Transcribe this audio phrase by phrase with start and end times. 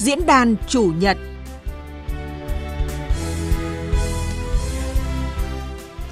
[0.00, 1.16] Diễn đàn chủ nhật.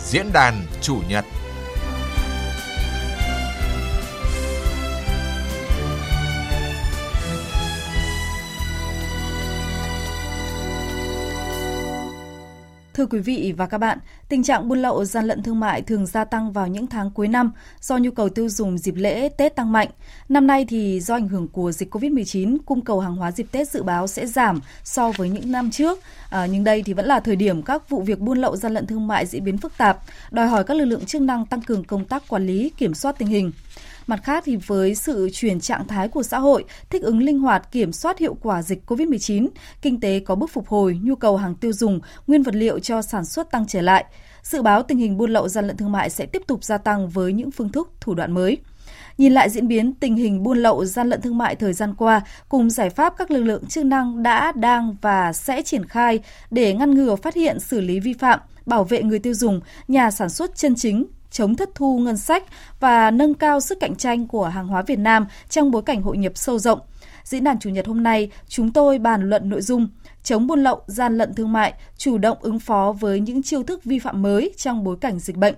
[0.00, 1.24] Diễn đàn chủ nhật.
[12.98, 16.06] Thưa quý vị và các bạn, tình trạng buôn lậu gian lận thương mại thường
[16.06, 19.56] gia tăng vào những tháng cuối năm do nhu cầu tiêu dùng dịp lễ Tết
[19.56, 19.88] tăng mạnh.
[20.28, 23.68] Năm nay thì do ảnh hưởng của dịch Covid-19, cung cầu hàng hóa dịp Tết
[23.68, 25.98] dự báo sẽ giảm so với những năm trước.
[26.30, 28.86] À, nhưng đây thì vẫn là thời điểm các vụ việc buôn lậu gian lận
[28.86, 29.98] thương mại diễn biến phức tạp,
[30.30, 33.18] đòi hỏi các lực lượng chức năng tăng cường công tác quản lý, kiểm soát
[33.18, 33.52] tình hình.
[34.08, 37.72] Mặt khác thì với sự chuyển trạng thái của xã hội, thích ứng linh hoạt
[37.72, 39.48] kiểm soát hiệu quả dịch COVID-19,
[39.82, 43.02] kinh tế có bước phục hồi, nhu cầu hàng tiêu dùng, nguyên vật liệu cho
[43.02, 44.04] sản xuất tăng trở lại.
[44.42, 47.08] Dự báo tình hình buôn lậu gian lận thương mại sẽ tiếp tục gia tăng
[47.08, 48.56] với những phương thức, thủ đoạn mới.
[49.18, 52.20] Nhìn lại diễn biến tình hình buôn lậu gian lận thương mại thời gian qua,
[52.48, 56.74] cùng giải pháp các lực lượng chức năng đã, đang và sẽ triển khai để
[56.74, 60.28] ngăn ngừa phát hiện xử lý vi phạm, bảo vệ người tiêu dùng, nhà sản
[60.30, 62.44] xuất chân chính, chống thất thu ngân sách
[62.80, 66.18] và nâng cao sức cạnh tranh của hàng hóa Việt Nam trong bối cảnh hội
[66.18, 66.80] nhập sâu rộng.
[67.24, 69.88] Diễn đàn Chủ nhật hôm nay, chúng tôi bàn luận nội dung
[70.22, 73.84] chống buôn lậu, gian lận thương mại, chủ động ứng phó với những chiêu thức
[73.84, 75.54] vi phạm mới trong bối cảnh dịch bệnh.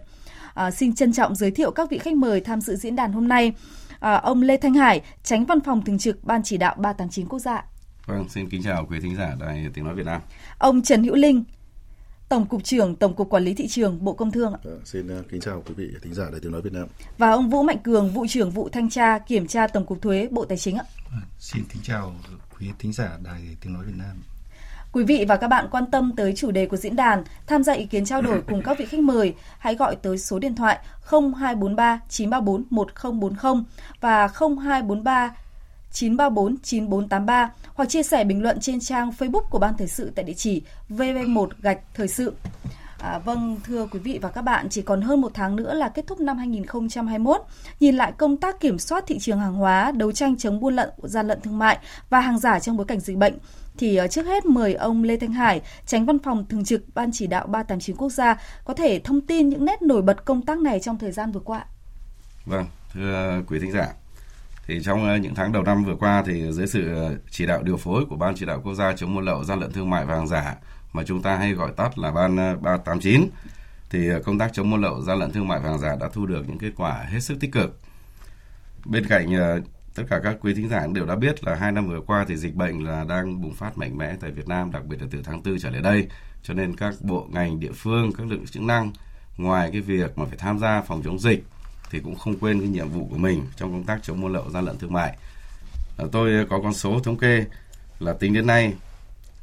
[0.54, 3.28] À, xin trân trọng giới thiệu các vị khách mời tham dự diễn đàn hôm
[3.28, 3.52] nay.
[4.00, 7.38] À, ông Lê Thanh Hải, tránh văn phòng thường trực Ban chỉ đạo 389 quốc
[7.38, 7.64] gia.
[8.06, 10.20] Vâng, xin kính chào quý thính giả Đài Tiếng Nói Việt Nam.
[10.58, 11.44] Ông Trần Hữu Linh,
[12.30, 14.52] Tổng cục trưởng Tổng cục Quản lý thị trường Bộ Công Thương.
[14.52, 16.86] À, xin uh, kính chào quý vị thính giả Đài Tiếng nói Việt Nam.
[17.18, 20.28] Và ông Vũ Mạnh Cường, vụ trưởng vụ thanh tra kiểm tra Tổng cục Thuế
[20.30, 20.84] Bộ Tài chính ạ.
[21.10, 22.14] À, xin kính chào
[22.58, 24.22] quý thính giả Đài Tiếng nói Việt Nam.
[24.92, 27.72] Quý vị và các bạn quan tâm tới chủ đề của diễn đàn, tham gia
[27.72, 30.78] ý kiến trao đổi cùng các vị khách mời, hãy gọi tới số điện thoại
[31.10, 33.64] 0243 934 1040
[34.00, 34.28] và
[34.60, 35.34] 0243
[35.92, 40.24] 934 9483 hoặc chia sẻ bình luận trên trang Facebook của Ban Thời sự tại
[40.24, 42.34] địa chỉ vv1 gạch thời sự.
[43.00, 45.88] À, vâng, thưa quý vị và các bạn, chỉ còn hơn một tháng nữa là
[45.88, 47.40] kết thúc năm 2021.
[47.80, 50.90] Nhìn lại công tác kiểm soát thị trường hàng hóa, đấu tranh chống buôn lận
[51.02, 51.78] gian lận thương mại
[52.10, 53.38] và hàng giả trong bối cảnh dịch bệnh,
[53.78, 57.10] thì ờ, trước hết mời ông Lê Thanh Hải, tránh văn phòng thường trực Ban
[57.12, 60.58] chỉ đạo 389 quốc gia, có thể thông tin những nét nổi bật công tác
[60.58, 61.64] này trong thời gian vừa qua.
[62.46, 63.86] Vâng, thưa quý thính giả,
[64.66, 67.62] thì trong ờ, những tháng đầu năm vừa qua thì dưới sự ờ, chỉ đạo
[67.62, 70.04] điều phối của Ban chỉ đạo quốc gia chống buôn lậu, gian lận thương mại
[70.04, 70.54] và hàng giả
[70.92, 73.28] mà chúng ta hay gọi tắt là Ban ờ, 389
[73.90, 76.26] thì công tác chống buôn lậu, gian lận thương mại và hàng giả đã thu
[76.26, 77.80] được những kết quả hết sức tích cực.
[78.84, 79.26] Bên cạnh
[79.94, 82.36] tất cả các quý thính giả đều đã biết là hai năm vừa qua thì
[82.36, 85.22] dịch bệnh là đang bùng phát mạnh mẽ tại Việt Nam, đặc biệt là từ
[85.24, 86.08] tháng 4 trở lại đây.
[86.42, 88.92] Cho nên các bộ ngành địa phương, các lực lượng chức năng
[89.36, 91.44] ngoài cái việc mà phải tham gia phòng chống dịch
[91.90, 94.50] thì cũng không quên cái nhiệm vụ của mình trong công tác chống buôn lậu
[94.50, 95.16] gian lận thương mại.
[95.96, 97.44] Ờ, tôi có con số thống kê
[97.98, 98.74] là tính đến nay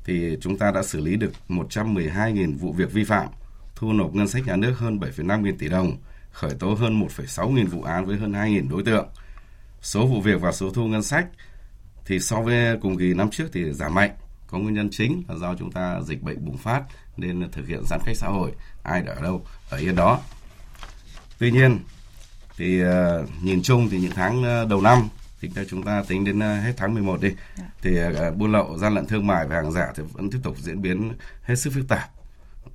[0.05, 3.27] thì chúng ta đã xử lý được 112.000 vụ việc vi phạm,
[3.75, 5.97] thu nộp ngân sách nhà nước hơn 7,5 nghìn tỷ đồng,
[6.31, 9.07] khởi tố hơn 1,6 nghìn vụ án với hơn 2 nghìn đối tượng.
[9.81, 11.27] Số vụ việc và số thu ngân sách
[12.05, 14.11] thì so với cùng kỳ năm trước thì giảm mạnh.
[14.47, 16.83] Có nguyên nhân chính là do chúng ta dịch bệnh bùng phát
[17.17, 18.51] nên thực hiện giãn cách xã hội
[18.83, 20.19] ai ở đâu ở yên đó.
[21.39, 21.79] Tuy nhiên
[22.57, 22.89] thì uh,
[23.43, 25.07] nhìn chung thì những tháng uh, đầu năm
[25.41, 27.63] thì chúng ta tính đến uh, hết tháng 11 đi dạ.
[27.81, 27.97] thì
[28.37, 31.13] buôn lậu gian lận thương mại và hàng giả thì vẫn tiếp tục diễn biến
[31.41, 32.09] hết sức phức tạp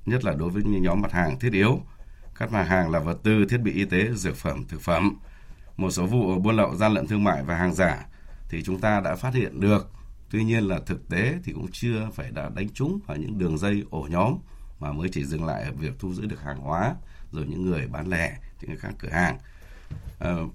[0.05, 1.79] nhất là đối với những nhóm mặt hàng thiết yếu
[2.39, 5.19] các mặt hàng là vật tư thiết bị y tế dược phẩm thực phẩm
[5.77, 8.05] một số vụ buôn lậu gian lận thương mại và hàng giả
[8.49, 9.91] thì chúng ta đã phát hiện được
[10.29, 13.57] tuy nhiên là thực tế thì cũng chưa phải đã đánh trúng vào những đường
[13.57, 14.37] dây ổ nhóm
[14.79, 16.95] mà mới chỉ dừng lại ở việc thu giữ được hàng hóa
[17.31, 19.37] rồi những người bán lẻ những các cửa hàng
[20.23, 20.47] Ờ,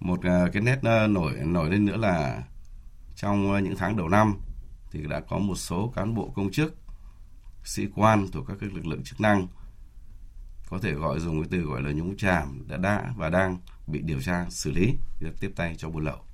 [0.00, 2.42] một à, cái nét ờ, nổi nổi lên nữa là
[3.14, 4.34] trong ờ, những tháng đầu năm
[4.90, 6.76] thì đã có một số cán bộ công chức,
[7.64, 9.46] sĩ quan thuộc các lực lượng chức năng
[10.68, 14.00] có thể gọi dùng cái từ gọi là nhúng chàm đã đã và đang bị
[14.02, 14.96] điều tra, xử lý
[15.40, 16.25] tiếp tay cho buôn lậu.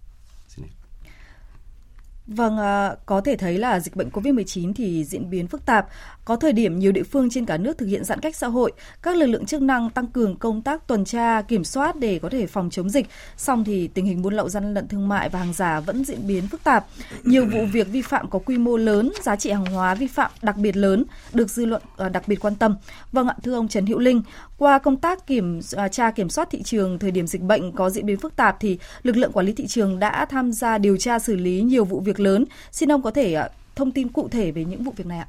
[2.35, 5.87] Vâng, à, có thể thấy là dịch bệnh COVID-19 thì diễn biến phức tạp.
[6.25, 8.73] Có thời điểm nhiều địa phương trên cả nước thực hiện giãn cách xã hội,
[9.03, 12.29] các lực lượng chức năng tăng cường công tác tuần tra, kiểm soát để có
[12.29, 13.07] thể phòng chống dịch.
[13.37, 16.27] Song thì tình hình buôn lậu gian lận thương mại và hàng giả vẫn diễn
[16.27, 16.87] biến phức tạp.
[17.25, 20.31] Nhiều vụ việc vi phạm có quy mô lớn, giá trị hàng hóa vi phạm
[20.43, 22.77] đặc biệt lớn được dư luận ờ, đặc biệt quan tâm.
[23.13, 24.23] Vâng ạ, thưa ông Trần Hữu Linh,
[24.63, 27.91] qua công tác kiểm à, tra kiểm soát thị trường thời điểm dịch bệnh có
[27.91, 30.97] diễn biến phức tạp thì lực lượng quản lý thị trường đã tham gia điều
[30.97, 32.45] tra xử lý nhiều vụ việc lớn.
[32.73, 35.29] Xin ông có thể à, thông tin cụ thể về những vụ việc này ạ?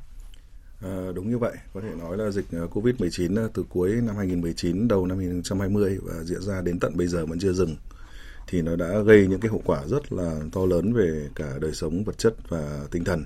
[0.81, 4.15] À, đúng như vậy, có thể nói là dịch ờ, Covid-19 ờ, từ cuối năm
[4.17, 7.75] 2019 đầu năm 2020 và diễn ra đến tận bây giờ vẫn chưa dừng.
[8.47, 11.71] thì nó đã gây những cái hậu quả rất là to lớn về cả đời
[11.71, 13.25] sống vật chất và tinh thần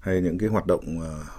[0.00, 0.98] hay những cái hoạt động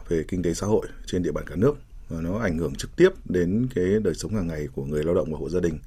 [0.10, 1.76] về kinh tế xã hội trên địa bàn cả nước
[2.10, 5.16] và nó ảnh hưởng trực tiếp đến cái đời sống hàng ngày của người lao
[5.16, 5.80] động và hộ gia đình.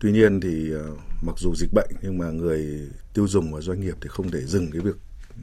[0.00, 3.80] Tuy nhiên thì ờ, mặc dù dịch bệnh nhưng mà người tiêu dùng và doanh
[3.80, 4.96] nghiệp thì không thể dừng cái việc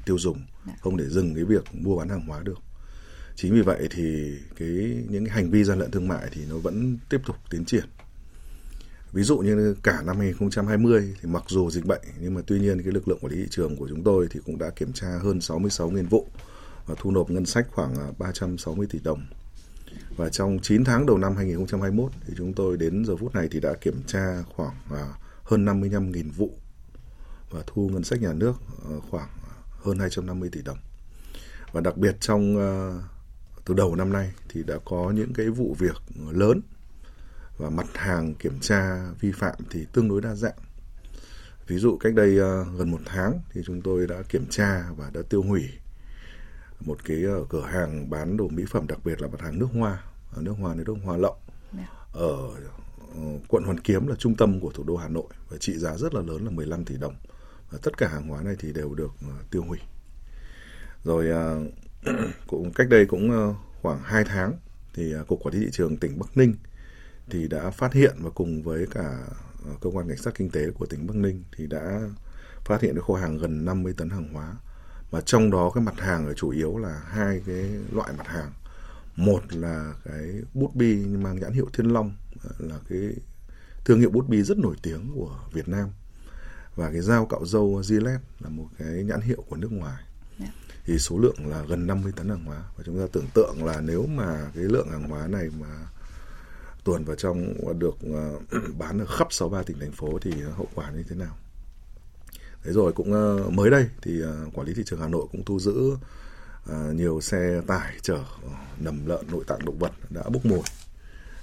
[0.06, 0.38] tiêu dùng,
[0.68, 0.74] dạ.
[0.82, 2.60] không thể dừng cái việc mua bán hàng hóa được.
[3.36, 4.68] Chính vì vậy thì cái
[5.10, 7.86] những cái hành vi gian lận thương mại thì nó vẫn tiếp tục tiến triển.
[9.14, 12.82] Ví dụ như cả năm 2020 thì mặc dù dịch bệnh nhưng mà tuy nhiên
[12.84, 15.08] cái lực lượng quản lý thị trường của chúng tôi thì cũng đã kiểm tra
[15.24, 16.28] hơn 66.000 vụ
[16.86, 19.26] và thu nộp ngân sách khoảng 360 tỷ đồng.
[20.18, 23.60] Và trong 9 tháng đầu năm 2021 thì chúng tôi đến giờ phút này thì
[23.60, 25.06] đã kiểm tra khoảng à,
[25.44, 26.52] hơn 55.000 vụ
[27.50, 28.54] và thu ngân sách nhà nước
[28.90, 30.78] à, khoảng à, hơn 250 tỷ đồng.
[31.72, 32.56] Và đặc biệt trong
[33.66, 35.96] từ đầu năm nay thì đã có những cái vụ việc
[36.32, 36.62] lớn
[37.58, 40.58] và mặt hàng kiểm tra vi phạm thì tương đối đa dạng.
[41.68, 42.36] Ví dụ cách đây
[42.78, 45.70] gần một tháng thì chúng tôi đã kiểm tra và đã tiêu hủy
[46.86, 49.68] một cái uh, cửa hàng bán đồ mỹ phẩm đặc biệt là mặt hàng nước
[49.74, 50.04] hoa,
[50.38, 51.38] nước hoa nước hoa lậu
[51.78, 51.88] dạ.
[52.14, 55.74] ở uh, quận Hoàn Kiếm là trung tâm của thủ đô Hà Nội và trị
[55.78, 57.16] giá rất là lớn là 15 tỷ đồng.
[57.72, 59.80] Và tất cả hàng hóa này thì đều được uh, tiêu hủy.
[61.04, 61.28] Rồi
[62.48, 64.54] cũng cách đây cũng khoảng 2 tháng
[64.94, 66.56] thì cục quản lý thị trường tỉnh Bắc Ninh
[67.32, 69.28] thì đã phát hiện và cùng với cả
[69.66, 72.00] ờ, cơ quan cảnh sát kinh tế của tỉnh Bắc Ninh thì đã
[72.66, 74.56] phát hiện được kho hàng gần 50 tấn hàng hóa
[75.12, 78.52] mà trong đó cái mặt hàng là chủ yếu là hai cái loại mặt hàng
[79.16, 82.16] một là cái bút bi mang nhãn hiệu Thiên Long
[82.58, 83.00] là cái
[83.86, 85.90] thương hiệu bút bi rất nổi tiếng của Việt Nam
[86.76, 90.04] và cái dao cạo dâu Gillette là một cái nhãn hiệu của nước ngoài
[90.40, 90.52] yeah.
[90.68, 90.74] Dạ.
[90.86, 93.82] thì số lượng là gần 50 tấn hàng hóa và chúng ta tưởng tượng là
[93.82, 95.88] nếu mà cái lượng hàng hóa này mà
[96.84, 98.40] tuần vào trong được ờ,
[98.78, 101.38] bán ở khắp 63 tỉnh thành phố thì hậu quả như thế nào.
[102.64, 105.46] Thế rồi cũng ờ, mới đây thì ờ, quản lý thị trường Hà Nội cũng
[105.46, 105.98] thu giữ
[106.66, 108.20] ờ, nhiều xe tải chở
[108.80, 110.62] nầm lợn, nội tạng động vật đã bốc mùi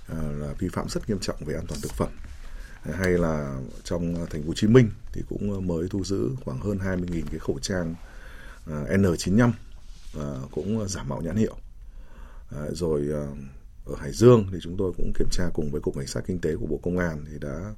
[0.09, 2.09] là vi phạm rất nghiêm trọng về an toàn thực phẩm
[2.83, 6.79] hay là trong thành phố Hồ Chí Minh thì cũng mới thu giữ khoảng hơn
[6.79, 7.95] 20.000 cái khẩu trang
[8.67, 9.53] N95
[10.51, 11.57] cũng giả mạo nhãn hiệu
[12.73, 13.09] rồi
[13.85, 16.41] ở Hải Dương thì chúng tôi cũng kiểm tra cùng với cục cảnh sát kinh
[16.41, 17.75] tế của Bộ Công an thì đã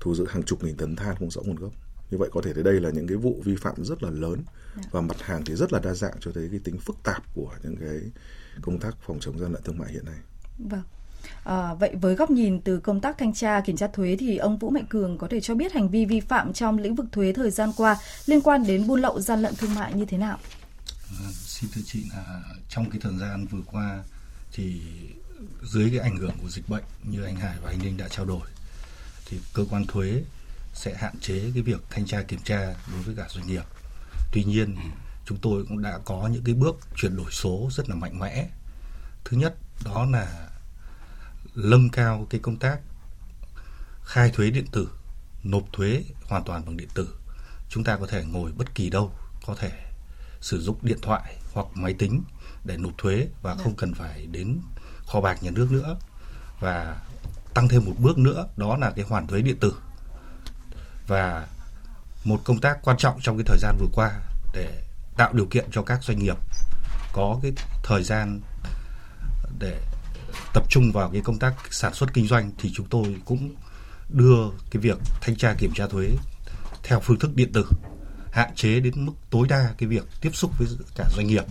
[0.00, 1.72] thu giữ hàng chục nghìn tấn than không rõ nguồn gốc.
[2.10, 4.42] Như vậy có thể thấy đây là những cái vụ vi phạm rất là lớn
[4.76, 4.82] dạ.
[4.90, 7.50] và mặt hàng thì rất là đa dạng cho thấy cái tính phức tạp của
[7.62, 8.00] những cái
[8.62, 10.18] công tác phòng chống gian lận thương mại hiện nay.
[10.58, 10.82] Vâng.
[11.44, 14.58] À, vậy với góc nhìn từ công tác thanh tra kiểm tra thuế thì ông
[14.58, 17.32] Vũ Mạnh Cường có thể cho biết hành vi vi phạm trong lĩnh vực thuế
[17.32, 17.96] thời gian qua
[18.26, 20.38] liên quan đến buôn lậu gian lận thương mại như thế nào?
[21.20, 24.02] À, xin thưa chị là trong cái thời gian vừa qua
[24.52, 24.80] thì
[25.62, 28.26] dưới cái ảnh hưởng của dịch bệnh như anh Hải và anh Ninh đã trao
[28.26, 28.48] đổi
[29.26, 30.22] thì cơ quan thuế
[30.74, 33.64] sẽ hạn chế cái việc thanh tra kiểm tra đối với cả doanh nghiệp.
[34.32, 34.76] Tuy nhiên
[35.26, 38.48] chúng tôi cũng đã có những cái bước chuyển đổi số rất là mạnh mẽ.
[39.24, 39.54] Thứ nhất
[39.84, 40.48] đó là
[41.54, 42.80] nâng cao cái công tác
[44.02, 44.88] khai thuế điện tử,
[45.42, 47.18] nộp thuế hoàn toàn bằng điện tử.
[47.68, 49.12] Chúng ta có thể ngồi bất kỳ đâu,
[49.46, 49.72] có thể
[50.40, 52.22] sử dụng điện thoại hoặc máy tính
[52.64, 54.60] để nộp thuế và không cần phải đến
[55.06, 55.96] kho bạc nhà nước nữa
[56.60, 57.02] và
[57.54, 59.74] tăng thêm một bước nữa đó là cái hoàn thuế điện tử
[61.06, 61.46] và
[62.24, 64.10] một công tác quan trọng trong cái thời gian vừa qua
[64.52, 64.82] để
[65.16, 66.36] tạo điều kiện cho các doanh nghiệp
[67.12, 67.52] có cái
[67.82, 68.40] thời gian
[69.58, 69.80] để
[70.54, 73.54] tập trung vào cái công tác sản xuất kinh doanh thì chúng tôi cũng
[74.08, 76.10] đưa cái việc thanh tra kiểm tra thuế
[76.82, 77.66] theo phương thức điện tử,
[78.32, 81.44] hạn chế đến mức tối đa cái việc tiếp xúc với cả doanh nghiệp.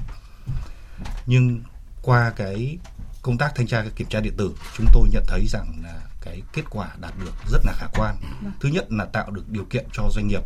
[1.26, 1.64] Nhưng
[2.02, 2.78] qua cái
[3.22, 6.42] công tác thanh tra kiểm tra điện tử, chúng tôi nhận thấy rằng là cái
[6.54, 8.16] kết quả đạt được rất là khả quan.
[8.22, 8.52] Vâng.
[8.60, 10.44] Thứ nhất là tạo được điều kiện cho doanh nghiệp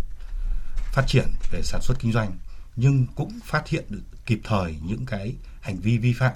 [0.94, 2.38] phát triển về sản xuất kinh doanh
[2.76, 6.34] nhưng cũng phát hiện được kịp thời những cái hành vi vi phạm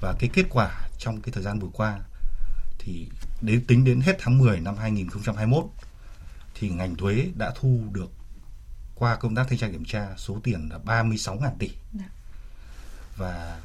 [0.00, 2.00] và cái kết quả trong cái thời gian vừa qua
[2.78, 3.08] thì
[3.40, 5.64] đến tính đến hết tháng 10 năm 2021
[6.54, 8.10] thì ngành thuế đã thu được
[8.94, 11.70] qua công tác thanh tra kiểm tra số tiền là 36.000 tỷ.
[11.92, 12.08] Dạ.
[13.16, 13.60] Và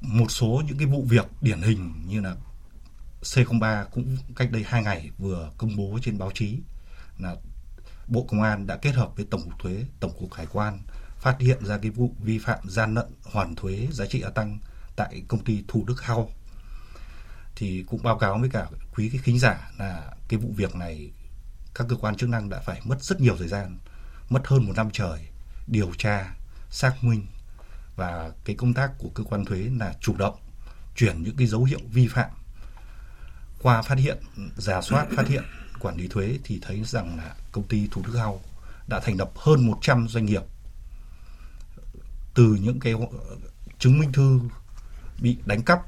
[0.00, 2.34] một số những cái vụ việc điển hình như là
[3.22, 6.58] C03 cũng cách đây hai ngày vừa công bố trên báo chí
[7.18, 7.36] là
[8.06, 10.80] Bộ Công an đã kết hợp với Tổng cục Thuế, Tổng cục Hải quan
[11.20, 14.58] phát hiện ra cái vụ vi phạm gian lận hoàn thuế giá trị gia tăng
[14.96, 16.30] tại công ty Thủ Đức Hau.
[17.56, 21.10] Thì cũng báo cáo với cả quý cái khán giả là cái vụ việc này
[21.74, 23.78] các cơ quan chức năng đã phải mất rất nhiều thời gian,
[24.28, 25.28] mất hơn một năm trời
[25.66, 26.34] điều tra,
[26.70, 27.26] xác minh
[27.96, 30.36] và cái công tác của cơ quan thuế là chủ động
[30.96, 32.30] chuyển những cái dấu hiệu vi phạm
[33.62, 34.18] qua phát hiện
[34.56, 35.42] giả soát phát hiện
[35.80, 38.40] quản lý thuế thì thấy rằng là công ty Thủ Đức Hau
[38.88, 40.42] đã thành lập hơn 100 doanh nghiệp
[42.34, 42.94] từ những cái
[43.78, 44.40] chứng minh thư
[45.20, 45.80] bị đánh cắp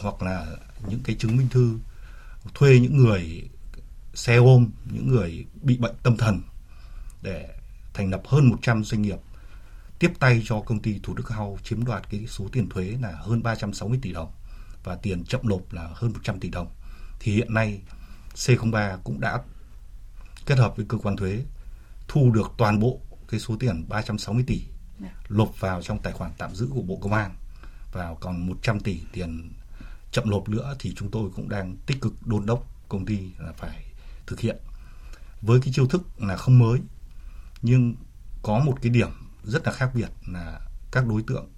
[0.00, 0.46] hoặc là
[0.88, 1.78] những cái chứng minh thư
[2.54, 3.48] thuê những người
[4.14, 6.42] xe ôm, những người bị bệnh tâm thần
[7.22, 7.48] để
[7.94, 9.18] thành lập hơn 100 doanh nghiệp
[9.98, 13.12] tiếp tay cho công ty Thủ Đức Hau chiếm đoạt cái số tiền thuế là
[13.12, 14.32] hơn 360 tỷ đồng
[14.84, 16.68] và tiền chậm nộp là hơn 100 tỷ đồng.
[17.20, 17.80] Thì hiện nay
[18.34, 19.42] C03 cũng đã
[20.46, 21.44] kết hợp với cơ quan thuế
[22.08, 24.62] thu được toàn bộ cái số tiền 360 tỷ
[25.28, 27.34] nộp vào trong tài khoản tạm giữ của Bộ Công an
[27.92, 29.52] và còn 100 tỷ tiền
[30.12, 33.52] chậm nộp nữa thì chúng tôi cũng đang tích cực đôn đốc công ty là
[33.52, 33.84] phải
[34.26, 34.56] thực hiện.
[35.40, 36.80] Với cái chiêu thức là không mới
[37.62, 37.94] nhưng
[38.42, 39.08] có một cái điểm
[39.44, 40.60] rất là khác biệt là
[40.90, 41.48] các đối tượng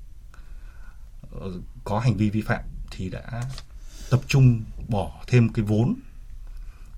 [1.41, 1.53] ờ,
[1.85, 3.43] có hành vi vi phạm thì đã
[4.11, 5.95] tập trung bỏ thêm cái vốn,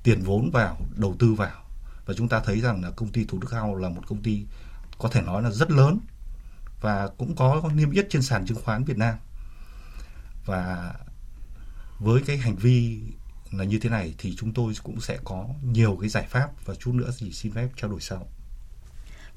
[0.02, 1.62] tiền vốn vào, đầu tư vào
[2.06, 4.44] và chúng ta thấy rằng là công ty Thủ Đức House là một công ty
[4.98, 5.98] có thể nói là rất lớn
[6.80, 9.14] và cũng có niêm yết trên sàn chứng khoán Việt Nam
[10.46, 10.94] và
[11.98, 13.00] với cái hành vi
[13.50, 16.74] là như thế này thì chúng tôi cũng sẽ có nhiều cái giải pháp và
[16.74, 18.28] chút nữa thì xin phép trao đổi sau.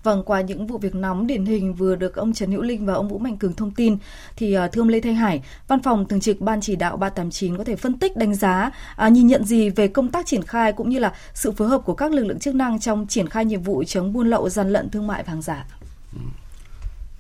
[0.06, 2.94] Vâng, qua những vụ việc nóng điển hình vừa được ông Trần Hữu Linh và
[2.94, 3.98] ông Vũ Mạnh Cường thông tin,
[4.36, 7.58] thì ờ, thưa ông Lê Thanh Hải, Văn phòng Thường trực Ban Chỉ đạo 389
[7.58, 10.74] có thể phân tích đánh giá, à, nhìn nhận gì về công tác triển khai
[10.74, 13.46] cũng như là sự phối hợp của các lực lượng chức năng trong triển khai
[13.46, 15.66] nhiệm vụ chống buôn lậu, gian lận thương mại và hàng giả?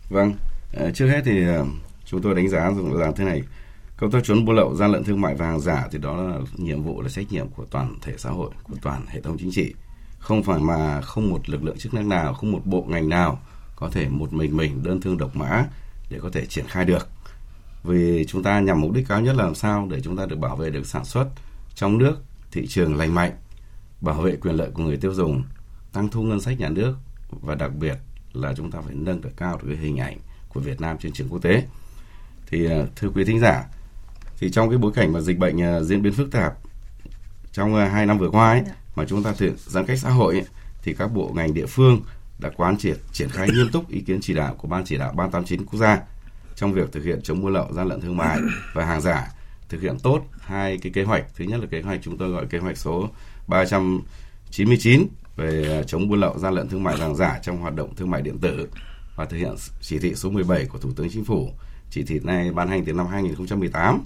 [0.09, 0.33] Vâng,
[0.73, 1.65] ờ, trước hết thì ờ,
[2.05, 3.41] chúng tôi đánh giá rằng là thế này,
[3.97, 6.39] công tác chống buôn lậu, gian lận thương mại và hàng giả thì đó là
[6.57, 9.51] nhiệm vụ là trách nhiệm của toàn thể xã hội, của toàn hệ thống chính
[9.51, 9.73] trị
[10.25, 13.39] không phải mà không một lực lượng chức năng nào không một bộ ngành nào
[13.75, 15.65] có thể một mình mình đơn thương độc mã
[16.09, 17.09] để có thể triển khai được.
[17.83, 20.39] Vì chúng ta nhằm mục đích cao nhất là làm sao để chúng ta được
[20.39, 21.27] bảo vệ được sản xuất
[21.75, 22.15] trong nước
[22.51, 23.31] thị trường lành mạnh
[24.01, 25.43] bảo vệ quyền lợi của người tiêu dùng
[25.93, 26.95] tăng thu ngân sách nhà nước
[27.29, 27.97] và đặc biệt
[28.33, 30.17] là chúng ta phải nâng được cao được cái hình ảnh
[30.49, 31.63] của Việt Nam trên trường quốc tế.
[32.47, 33.63] Thì ờ, thưa quý thính giả
[34.37, 36.53] thì trong cái bối cảnh mà dịch bệnh ờ, diễn biến phức tạp
[37.51, 40.09] trong ờ, hai năm vừa qua ấy, dạ mà chúng ta thực giãn cách xã
[40.09, 40.45] hội ấy,
[40.83, 42.01] thì các bộ ngành địa phương
[42.39, 45.13] đã quán triệt triển khai nghiêm túc ý kiến chỉ đạo của ban chỉ đạo
[45.15, 46.01] 389 quốc gia
[46.55, 48.39] trong việc thực hiện chống buôn lậu gian lận thương mại
[48.73, 49.27] và hàng giả
[49.69, 51.25] thực hiện tốt hai cái kế hoạch.
[51.35, 53.09] Thứ nhất là kế hoạch chúng tôi gọi kế hoạch số
[53.47, 57.75] 399 về à, chống buôn lậu gian lận thương mại và hàng giả trong hoạt
[57.75, 58.69] động thương mại điện tử
[59.15, 61.49] và thực hiện chỉ thị số 17 của Thủ tướng Chính phủ.
[61.89, 64.03] Chỉ thị này ban hành từ năm 2018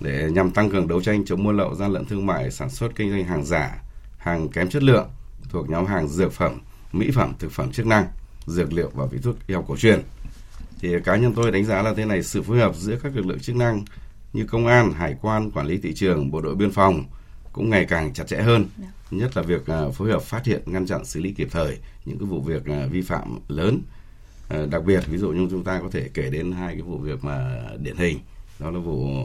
[0.00, 2.94] để nhằm tăng cường đấu tranh chống buôn lậu gian lận thương mại sản xuất
[2.94, 3.82] kinh doanh hàng giả,
[4.18, 5.08] hàng kém chất lượng
[5.48, 6.60] thuộc nhóm hàng dược phẩm,
[6.92, 8.06] mỹ phẩm, thực phẩm chức năng,
[8.46, 10.02] dược liệu và vị thuốc y học cổ truyền.
[10.80, 13.26] Thì cá nhân tôi đánh giá là thế này sự phối hợp giữa các lực
[13.26, 13.84] lượng chức năng
[14.32, 17.04] như công an, hải quan, quản lý thị trường, bộ đội biên phòng
[17.52, 18.66] cũng ngày càng chặt chẽ hơn.
[18.78, 18.86] Dạ.
[19.10, 22.18] Nhất là việc à, phối hợp phát hiện, ngăn chặn, xử lý kịp thời những
[22.18, 23.82] cái vụ việc à, vi phạm lớn.
[24.48, 26.98] À, đặc biệt ví dụ như chúng ta có thể kể đến hai cái vụ
[26.98, 28.18] việc mà điển hình
[28.58, 29.24] đó là vụ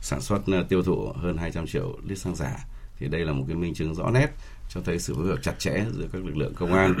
[0.00, 2.56] sản xuất ờ, tiêu thụ hơn 200 triệu lít xăng giả.
[2.98, 4.26] Thì đây là một cái minh chứng rõ nét
[4.68, 6.94] cho thấy sự phối hợp chặt chẽ giữa các lực lượng công an,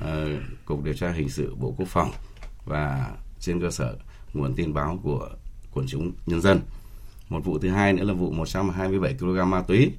[0.00, 0.28] ờ,
[0.64, 2.10] cục điều tra hình sự Bộ Quốc phòng
[2.64, 3.96] và trên cơ sở
[4.34, 5.28] nguồn tin báo của
[5.72, 6.60] quần chúng nhân dân.
[7.28, 9.92] Một vụ thứ hai nữa là vụ 127 kg ma túy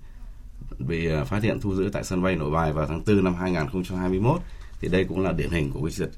[0.79, 3.35] bị ờ, phát hiện thu giữ tại sân bay Nội Bài vào tháng 4 năm
[3.35, 4.41] 2021
[4.79, 6.09] thì đây cũng là điển hình của cái sự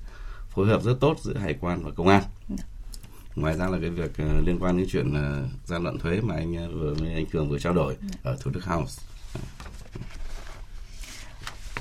[0.49, 2.23] phối hợp rất tốt giữa hải quan và công an.
[2.49, 2.72] Dạ
[3.35, 6.35] ngoài ra là cái việc uh, liên quan đến chuyện uh, gian lận thuế mà
[6.35, 9.01] anh uh, vừa với anh Cường vừa trao đổi ở Thủ Đức House.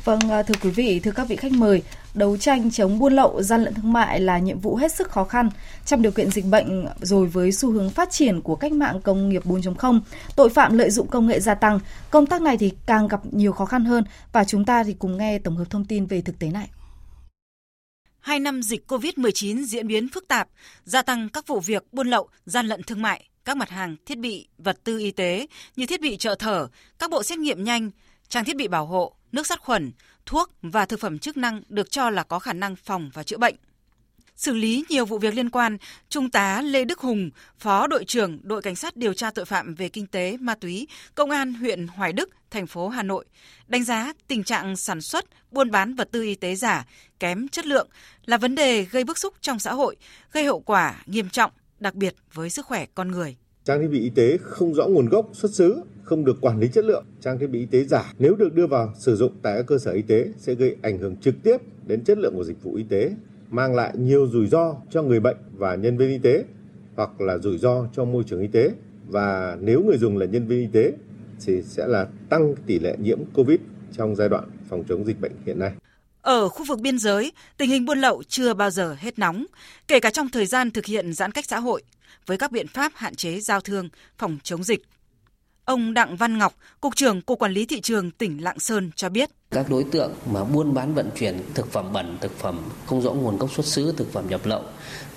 [0.05, 1.83] Vâng, thưa quý vị, thưa các vị khách mời,
[2.15, 5.25] đấu tranh chống buôn lậu, gian lận thương mại là nhiệm vụ hết sức khó
[5.25, 5.51] khăn.
[5.85, 9.29] Trong điều kiện dịch bệnh rồi với xu hướng phát triển của cách mạng công
[9.29, 10.01] nghiệp 4.0,
[10.37, 11.79] tội phạm lợi dụng công nghệ gia tăng,
[12.11, 15.17] công tác này thì càng gặp nhiều khó khăn hơn và chúng ta thì cùng
[15.17, 16.69] nghe tổng hợp thông tin về thực tế này.
[18.23, 20.49] Hai năm dịch COVID-19 diễn biến phức tạp,
[20.85, 24.19] gia tăng các vụ việc buôn lậu, gian lận thương mại, các mặt hàng thiết
[24.19, 27.91] bị, vật tư y tế như thiết bị trợ thở, các bộ xét nghiệm nhanh,
[28.29, 29.93] trang thiết bị bảo hộ, nước sát khuẩn,
[30.27, 33.39] thuốc và thực phẩm chức năng được cho là có khả năng phòng và chữa
[33.39, 33.55] bệnh.
[34.43, 35.77] Xử lý nhiều vụ việc liên quan,
[36.09, 39.75] Trung tá Lê Đức Hùng, Phó đội trưởng đội cảnh sát điều tra tội phạm
[39.75, 43.25] về kinh tế, ma túy, Công an huyện Hoài Đức, thành phố Hà Nội,
[43.69, 46.87] đánh giá tình trạng sản xuất, buôn bán vật tư y tế giả,
[47.21, 47.89] kém chất lượng
[48.25, 49.97] là vấn đề gây bức xúc trong xã hội,
[50.33, 53.37] gây hậu quả nghiêm trọng, đặc biệt với sức khỏe con người.
[53.65, 56.69] Trang thiết bị y tế không rõ nguồn gốc xuất xứ, không được quản lý
[56.73, 57.05] chất lượng.
[57.21, 59.79] Trang thiết bị y tế giả nếu được đưa vào sử dụng tại các cơ
[59.79, 61.57] sở y tế sẽ gây ảnh hưởng trực tiếp
[61.87, 63.11] đến chất lượng của dịch vụ y tế,
[63.53, 66.45] mang lại nhiều rủi ro cho người bệnh và nhân viên y tế
[66.97, 68.71] hoặc là rủi ro cho môi trường y tế
[69.09, 70.93] và nếu người dùng là nhân viên y tế
[71.47, 73.59] thì sẽ là tăng tỷ lệ nhiễm COVID
[73.97, 75.73] trong giai đoạn phòng chống dịch bệnh hiện nay.
[76.23, 79.47] Ở khu vực biên giới, tình hình buôn lậu chưa bao giờ hết nóng,
[79.89, 81.83] kể cả trong thời gian thực hiện giãn cách xã hội,
[82.27, 84.83] với các biện pháp hạn chế giao thương, phòng chống dịch.
[85.73, 89.09] Ông Đặng Văn Ngọc, Cục trưởng Cục Quản lý Thị trường tỉnh Lạng Sơn cho
[89.09, 89.31] biết.
[89.51, 93.13] Các đối tượng mà buôn bán vận chuyển thực phẩm bẩn, thực phẩm không rõ
[93.13, 94.63] nguồn gốc xuất xứ, thực phẩm nhập lậu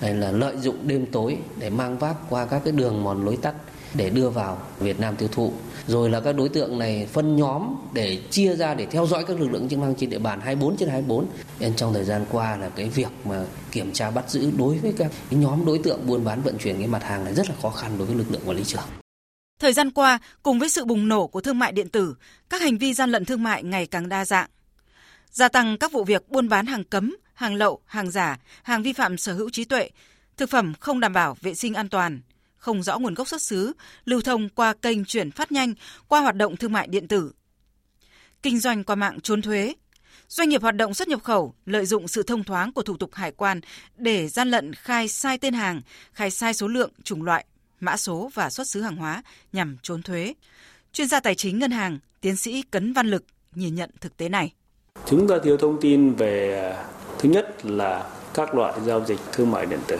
[0.00, 3.36] này là lợi dụng đêm tối để mang vác qua các cái đường mòn lối
[3.36, 3.54] tắt
[3.94, 5.52] để đưa vào Việt Nam tiêu thụ.
[5.86, 9.40] Rồi là các đối tượng này phân nhóm để chia ra để theo dõi các
[9.40, 11.26] lực lượng chức năng trên địa bàn 24 trên 24.
[11.60, 14.94] Nên trong thời gian qua là cái việc mà kiểm tra bắt giữ đối với
[14.98, 17.54] các cái nhóm đối tượng buôn bán vận chuyển cái mặt hàng này rất là
[17.62, 18.84] khó khăn đối với lực lượng quản lý trường.
[19.58, 22.14] Thời gian qua, cùng với sự bùng nổ của thương mại điện tử,
[22.50, 24.48] các hành vi gian lận thương mại ngày càng đa dạng.
[25.30, 28.92] Gia tăng các vụ việc buôn bán hàng cấm, hàng lậu, hàng giả, hàng vi
[28.92, 29.90] phạm sở hữu trí tuệ,
[30.36, 32.20] thực phẩm không đảm bảo vệ sinh an toàn,
[32.56, 33.72] không rõ nguồn gốc xuất xứ,
[34.04, 35.74] lưu thông qua kênh chuyển phát nhanh,
[36.08, 37.32] qua hoạt động thương mại điện tử.
[38.42, 39.74] Kinh doanh qua mạng trốn thuế.
[40.28, 43.14] Doanh nghiệp hoạt động xuất nhập khẩu lợi dụng sự thông thoáng của thủ tục
[43.14, 43.60] hải quan
[43.96, 45.80] để gian lận khai sai tên hàng,
[46.12, 47.44] khai sai số lượng, chủng loại,
[47.80, 50.34] mã số và xuất xứ hàng hóa nhằm trốn thuế.
[50.92, 54.28] Chuyên gia tài chính ngân hàng, tiến sĩ Cấn Văn Lực nhìn nhận thực tế
[54.28, 54.52] này.
[55.06, 56.84] Chúng ta thiếu thông tin về à,
[57.18, 59.98] thứ nhất là các loại giao dịch thương mại điện tử.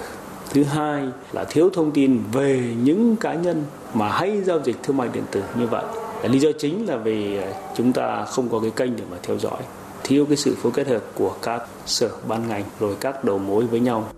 [0.50, 3.64] Thứ hai là thiếu thông tin về những cá nhân
[3.94, 5.84] mà hay giao dịch thương mại điện tử như vậy.
[6.24, 9.38] Lý do chính là vì à, chúng ta không có cái kênh để mà theo
[9.38, 9.62] dõi
[10.06, 13.66] thiếu cái sự phối kết hợp của các sở ban ngành rồi các đầu mối
[13.66, 14.08] với nhau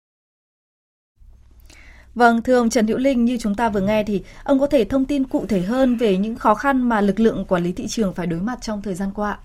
[2.15, 4.85] Vâng, thưa ông Trần Hữu Linh, như chúng ta vừa nghe thì ông có thể
[4.85, 7.87] thông tin cụ thể hơn về những khó khăn mà lực lượng quản lý thị
[7.89, 9.39] trường phải đối mặt trong thời gian qua.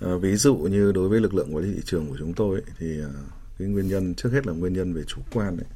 [0.00, 2.56] À, ví dụ như đối với lực lượng quản lý thị trường của chúng tôi
[2.56, 3.10] ấy, thì uh,
[3.58, 5.66] cái nguyên nhân trước hết là nguyên nhân về chủ quan ấy.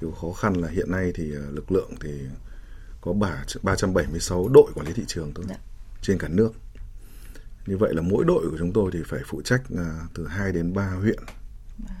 [0.00, 2.10] Thì khó khăn là hiện nay thì uh, lực lượng thì
[3.00, 5.54] có 3, 376 đội quản lý thị trường thôi Đã.
[5.54, 5.60] Dạ.
[6.02, 6.52] trên cả nước.
[7.66, 9.62] Như vậy là mỗi đội của chúng tôi thì phải phụ trách
[10.14, 11.18] từ 2 đến 3 huyện.
[11.88, 11.94] Dạ.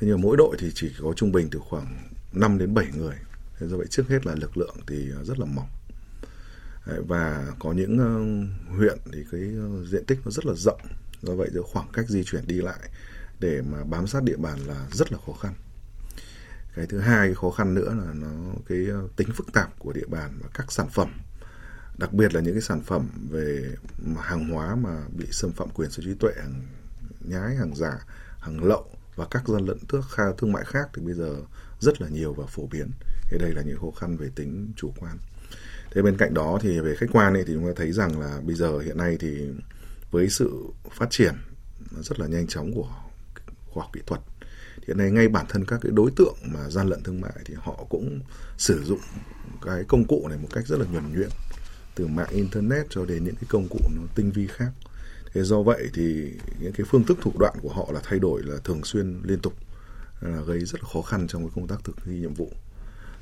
[0.00, 3.16] Thế nhưng mỗi đội thì chỉ có trung bình từ khoảng 5 đến 7 người.
[3.58, 5.68] Thế do vậy trước hết là lực lượng thì ờ, rất là mỏng.
[7.06, 10.80] Và có những uh, huyện thì cái ờ, diện tích nó rất là rộng.
[11.22, 12.78] Do vậy khoảng cách di chuyển đi lại
[13.40, 15.54] để mà bám sát địa bàn là rất là khó khăn.
[16.76, 20.06] Cái thứ hai cái khó khăn nữa là nó cái tính phức tạp của địa
[20.06, 21.08] bàn và các sản phẩm
[21.98, 23.74] đặc biệt là những cái sản phẩm về
[24.20, 26.62] hàng hóa mà bị xâm phạm quyền sở hữu trí tuệ hàng
[27.20, 27.98] nhái hàng giả
[28.40, 30.00] hàng lậu và các gian lận thước
[30.38, 31.36] thương mại khác thì bây giờ
[31.84, 32.90] rất là nhiều và phổ biến.
[33.30, 35.18] Thế đây là những khó khăn về tính chủ quan.
[35.92, 38.56] Thế bên cạnh đó thì về khách quan thì chúng ta thấy rằng là bây
[38.56, 39.48] giờ hiện nay thì
[40.10, 40.50] với sự
[40.90, 41.34] phát triển
[42.00, 42.88] rất là nhanh chóng của
[43.66, 44.20] khoa học kỹ thuật
[44.86, 47.54] hiện nay ngay bản thân các cái đối tượng mà gian lận thương mại thì
[47.58, 48.20] họ cũng
[48.58, 49.00] sử dụng
[49.62, 51.28] cái công cụ này một cách rất là nhuần nhuyễn,
[51.94, 54.70] từ mạng internet cho đến những cái công cụ nó tinh vi khác.
[55.32, 58.42] Thế do vậy thì những cái phương thức thủ đoạn của họ là thay đổi
[58.42, 59.54] là thường xuyên liên tục
[60.20, 62.52] là gây rất là khó khăn trong cái công tác thực thi nhiệm vụ.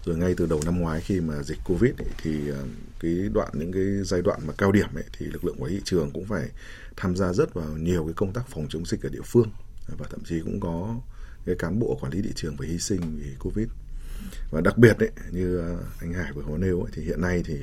[0.04, 2.64] Rồi ngay từ đầu năm ngoái khi mà dịch covid ấy, thì ờ,
[3.00, 5.76] cái đoạn những cái giai đoạn mà cao điểm ấy, thì lực lượng quản lý
[5.76, 6.48] thị trường cũng phải
[6.96, 9.50] tham gia rất vào nhiều cái công tác phòng chống dịch ở địa phương.
[9.98, 11.00] Và thậm chí cũng có
[11.46, 13.68] cái cán bộ quản lý thị trường phải hy sinh vì covid.
[14.50, 17.42] Và đặc biệt đấy như ờ, anh Hải vừa có nêu ấy, thì hiện nay
[17.46, 17.58] thì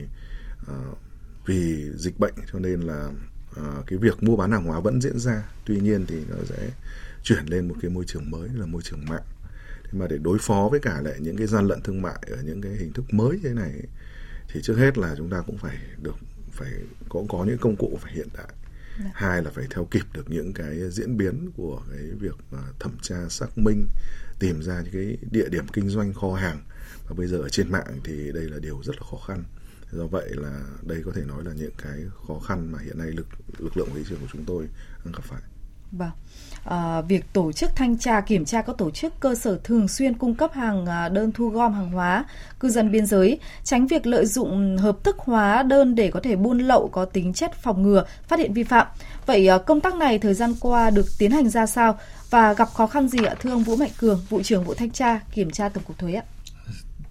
[0.61, 0.97] uh,
[1.45, 3.11] vì dịch bệnh cho nên là
[3.51, 5.49] uh, cái việc mua bán hàng hóa vẫn diễn ra.
[5.65, 6.71] Tuy nhiên thì nó sẽ
[7.23, 9.23] chuyển lên một cái môi trường mới là môi trường mạng.
[9.83, 12.41] Thế mà để đối phó với cả lại những cái gian lận thương mại ở
[12.43, 13.71] những cái hình thức mới thế này
[14.47, 16.15] thì trước hết là chúng ta cũng phải được
[16.51, 16.71] phải
[17.09, 18.53] có có những công cụ phải hiện đại.
[18.99, 19.11] Dạ.
[19.13, 22.97] hai là phải theo kịp được những cái diễn biến của cái việc mà thẩm
[23.01, 23.87] tra xác minh
[24.39, 26.61] tìm ra những cái địa điểm kinh doanh kho hàng.
[27.07, 29.43] Và bây giờ ở trên mạng thì đây là điều rất là khó khăn.
[29.91, 33.11] Do vậy là đây có thể nói là những cái khó khăn mà hiện nay
[33.11, 33.27] lực
[33.57, 34.67] lực lượng thị trường của chúng tôi
[35.05, 35.41] đang gặp phải.
[35.91, 36.11] Vâng.
[36.69, 40.13] À, việc tổ chức thanh tra kiểm tra các tổ chức cơ sở thường xuyên
[40.13, 42.25] cung cấp hàng à, đơn thu gom hàng hóa
[42.59, 46.35] cư dân biên giới tránh việc lợi dụng hợp thức hóa đơn để có thể
[46.35, 48.87] buôn lậu có tính chất phòng ngừa phát hiện vi phạm.
[49.25, 52.69] Vậy à, công tác này thời gian qua được tiến hành ra sao và gặp
[52.73, 53.35] khó khăn gì ạ?
[53.39, 56.13] Thưa ông Vũ Mạnh Cường vụ trưởng vụ thanh tra kiểm tra tổng cục thuế
[56.13, 56.23] ạ.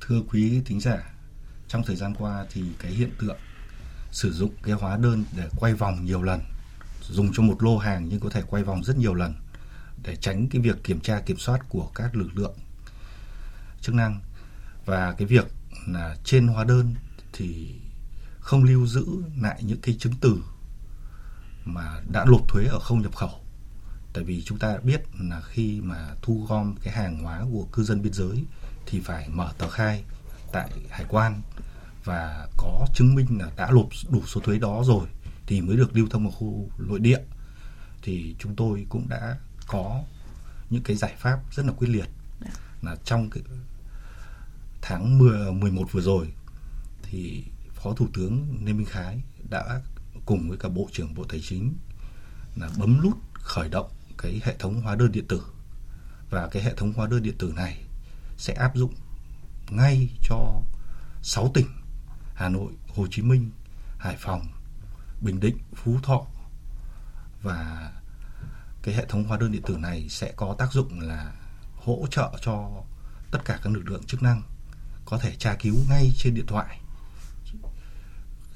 [0.01, 0.99] Thưa quý thính giả
[1.69, 3.39] trong thời gian qua thì cái hiện tượng
[4.11, 6.41] sử dụng cái hóa đơn để quay vòng nhiều lần
[7.11, 9.35] dùng cho một lô hàng nhưng có thể quay vòng rất nhiều lần
[10.09, 12.55] để tránh cái việc kiểm tra, kiểm soát của các lực lượng
[13.81, 14.21] chức năng.
[14.87, 15.47] Và cái việc
[15.87, 16.95] là trên hóa đơn
[17.33, 17.75] thì
[18.41, 19.07] không lưu giữ
[19.41, 20.43] lại những cái chứng từ
[21.65, 23.41] mà đã nộp thuế ở không nhập khẩu.
[24.13, 27.83] Tại vì chúng ta biết là khi mà thu gom cái hàng hóa của cư
[27.83, 28.45] dân biên giới
[28.87, 30.05] thì phải mở tờ khai
[30.53, 31.43] tại hải quan
[32.05, 35.09] và có chứng minh là đã nộp đủ số thuế đó rồi
[35.47, 37.21] thì mới được lưu thông ở khu nội địa.
[38.03, 40.03] Thì chúng tôi cũng đã có
[40.71, 42.09] những cái giải pháp rất là quyết liệt.
[42.83, 43.43] Là trong cái
[44.83, 46.33] tháng 10, 11 vừa rồi
[47.03, 49.81] thì Phó Thủ tướng Lê Minh Khái đã
[50.27, 51.75] cùng với cả Bộ trưởng Bộ Tài chính
[52.57, 55.43] là bấm nút khởi động cái hệ thống hóa đơn điện tử.
[56.31, 57.85] Và cái hệ thống hóa đơn điện tử này
[58.37, 58.95] sẽ áp dụng
[59.71, 60.63] ngay cho
[61.23, 61.67] 6 tỉnh
[62.35, 63.51] Hà Nội, Hồ Chí Minh,
[63.99, 64.47] Hải Phòng,
[65.21, 66.27] Bình Định, Phú Thọ
[67.43, 67.93] và
[68.89, 71.33] cái hệ thống hóa đơn điện tử này sẽ có tác dụng là
[71.77, 72.71] hỗ trợ cho
[73.31, 74.43] tất cả các lực lượng chức năng
[75.05, 76.81] có thể tra cứu ngay trên điện thoại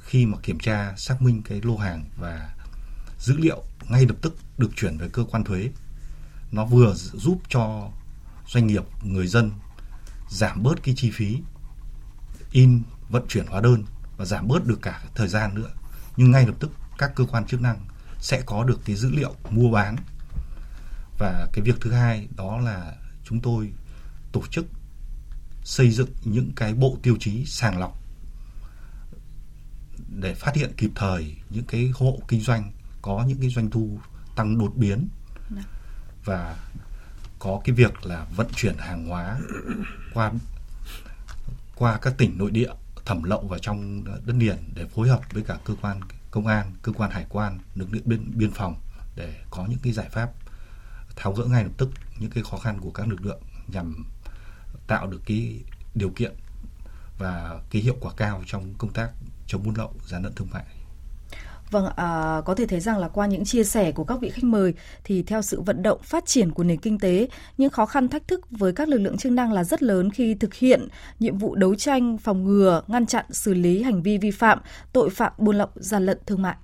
[0.05, 2.55] khi mà kiểm tra, xác minh cái lô hàng và
[3.19, 5.71] dữ liệu ngay lập tức được chuyển về cơ quan thuế.
[6.53, 7.91] Nó vừa giúp cho
[8.49, 9.51] doanh nghiệp, người dân
[10.31, 11.39] giảm bớt cái chi phí
[12.53, 13.85] in, vận chuyển hóa đơn
[14.17, 15.71] và giảm bớt được cả thời gian nữa.
[16.17, 17.87] Nhưng ngay lập tức các cơ quan chức năng
[18.19, 19.97] sẽ có được cái dữ liệu mua bán
[21.19, 22.95] và cái việc thứ hai đó là
[23.25, 23.73] chúng tôi
[24.33, 24.67] tổ chức
[25.65, 27.99] xây dựng những cái bộ tiêu chí sàng lọc
[30.09, 32.73] để phát hiện kịp thời những cái hộ kinh doanh
[33.03, 33.99] có những cái doanh thu
[34.37, 35.09] tăng đột biến
[35.57, 35.63] dạ.
[36.25, 36.57] và
[37.39, 39.41] có cái việc là vận chuyển hàng hóa
[40.15, 40.33] qua
[41.75, 42.71] qua các tỉnh nội địa
[43.05, 46.73] thẩm lậu vào trong đất liền để phối hợp với cả cơ quan công an,
[46.83, 48.75] cơ quan hải quan, lực lượng biên, biên phòng
[49.17, 50.33] để có những cái giải pháp
[51.17, 54.05] tháo gỡ ngay lập tức những cái khó khăn của các lực lượng nhằm
[54.87, 55.61] tạo được cái
[55.95, 56.33] điều kiện
[57.19, 59.11] và cái hiệu quả cao trong công tác
[59.47, 60.65] chống buôn lậu gian lận thương mại
[61.73, 64.45] Vâng, à, có thể thấy rằng là qua những chia sẻ của các vị khách
[64.45, 68.09] mời thì theo sự vận động phát triển của nền kinh tế, những khó khăn
[68.09, 71.39] thách thức với các lực lượng chức năng là rất lớn khi thực hiện nhiệm
[71.39, 74.61] vụ đấu tranh, phòng ngừa, ngăn chặn, xử lý hành vi vi phạm,
[74.93, 76.57] tội phạm buôn lậu, gian lận thương mại.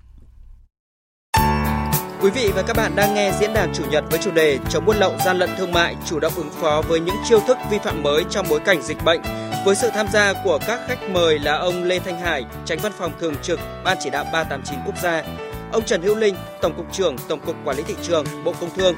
[2.23, 4.85] Quý vị và các bạn đang nghe diễn đàn chủ nhật với chủ đề chống
[4.85, 7.79] buôn lậu gian lận thương mại, chủ động ứng phó với những chiêu thức vi
[7.79, 9.21] phạm mới trong bối cảnh dịch bệnh
[9.65, 12.93] với sự tham gia của các khách mời là ông Lê Thanh Hải, Tránh Văn
[12.99, 15.23] phòng Thường trực Ban Chỉ đạo 389 Quốc gia,
[15.73, 18.71] ông Trần Hữu Linh, Tổng cục trưởng Tổng cục Quản lý thị trường, Bộ Công
[18.77, 18.95] Thương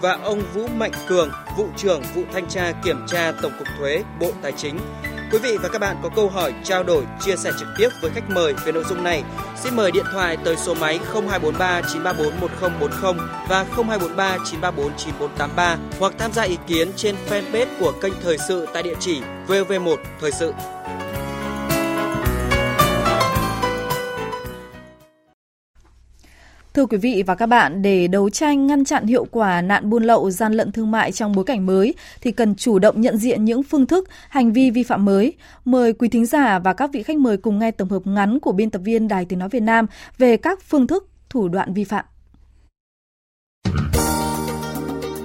[0.00, 4.02] và ông Vũ Mạnh Cường, vụ trưởng vụ thanh tra kiểm tra Tổng cục Thuế,
[4.20, 4.78] Bộ Tài chính.
[5.32, 8.10] Quý vị và các bạn có câu hỏi, trao đổi, chia sẻ trực tiếp với
[8.10, 9.22] khách mời về nội dung này,
[9.56, 16.12] xin mời điện thoại tới số máy 0243 934 1040 và 0243 934 9483 hoặc
[16.18, 20.32] tham gia ý kiến trên fanpage của kênh Thời sự tại địa chỉ VV1 Thời
[20.32, 20.52] sự.
[26.74, 30.04] Thưa quý vị và các bạn, để đấu tranh ngăn chặn hiệu quả nạn buôn
[30.04, 33.44] lậu gian lận thương mại trong bối cảnh mới thì cần chủ động nhận diện
[33.44, 35.32] những phương thức, hành vi vi phạm mới.
[35.64, 38.52] Mời quý thính giả và các vị khách mời cùng nghe tổng hợp ngắn của
[38.52, 39.86] biên tập viên Đài Tiếng nói Việt Nam
[40.18, 42.04] về các phương thức, thủ đoạn vi phạm.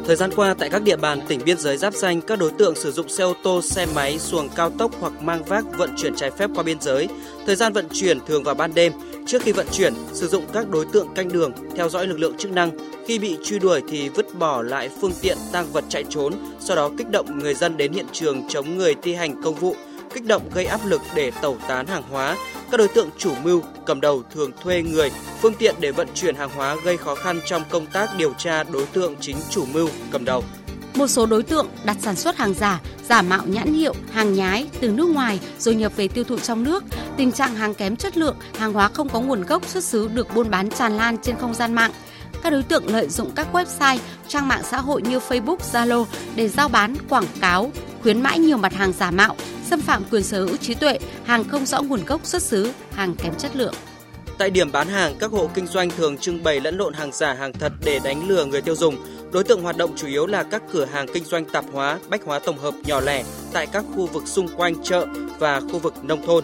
[0.07, 2.75] Thời gian qua tại các địa bàn tỉnh biên giới giáp danh, các đối tượng
[2.75, 6.15] sử dụng xe ô tô, xe máy, xuồng cao tốc hoặc mang vác vận chuyển
[6.15, 7.07] trái phép qua biên giới.
[7.45, 8.93] Thời gian vận chuyển thường vào ban đêm.
[9.25, 12.37] Trước khi vận chuyển, sử dụng các đối tượng canh đường, theo dõi lực lượng
[12.37, 12.71] chức năng.
[13.07, 16.75] Khi bị truy đuổi thì vứt bỏ lại phương tiện tăng vật chạy trốn, sau
[16.75, 19.75] đó kích động người dân đến hiện trường chống người thi hành công vụ,
[20.13, 22.37] kích động gây áp lực để tẩu tán hàng hóa.
[22.71, 26.35] Các đối tượng chủ mưu, cầm đầu thường thuê người, phương tiện để vận chuyển
[26.35, 29.89] hàng hóa gây khó khăn trong công tác điều tra đối tượng chính chủ mưu,
[30.11, 30.43] cầm đầu.
[30.95, 34.67] Một số đối tượng đặt sản xuất hàng giả, giả mạo nhãn hiệu, hàng nhái
[34.79, 36.83] từ nước ngoài rồi nhập về tiêu thụ trong nước.
[37.17, 40.35] Tình trạng hàng kém chất lượng, hàng hóa không có nguồn gốc xuất xứ được
[40.35, 41.91] buôn bán tràn lan trên không gian mạng
[42.43, 46.49] các đối tượng lợi dụng các website, trang mạng xã hội như Facebook, Zalo để
[46.49, 50.45] giao bán, quảng cáo, khuyến mãi nhiều mặt hàng giả mạo, xâm phạm quyền sở
[50.45, 53.73] hữu trí tuệ, hàng không rõ nguồn gốc xuất xứ, hàng kém chất lượng.
[54.37, 57.33] Tại điểm bán hàng, các hộ kinh doanh thường trưng bày lẫn lộn hàng giả,
[57.33, 58.95] hàng thật để đánh lừa người tiêu dùng.
[59.31, 62.25] Đối tượng hoạt động chủ yếu là các cửa hàng kinh doanh tạp hóa, bách
[62.25, 65.05] hóa tổng hợp nhỏ lẻ tại các khu vực xung quanh chợ
[65.39, 66.43] và khu vực nông thôn.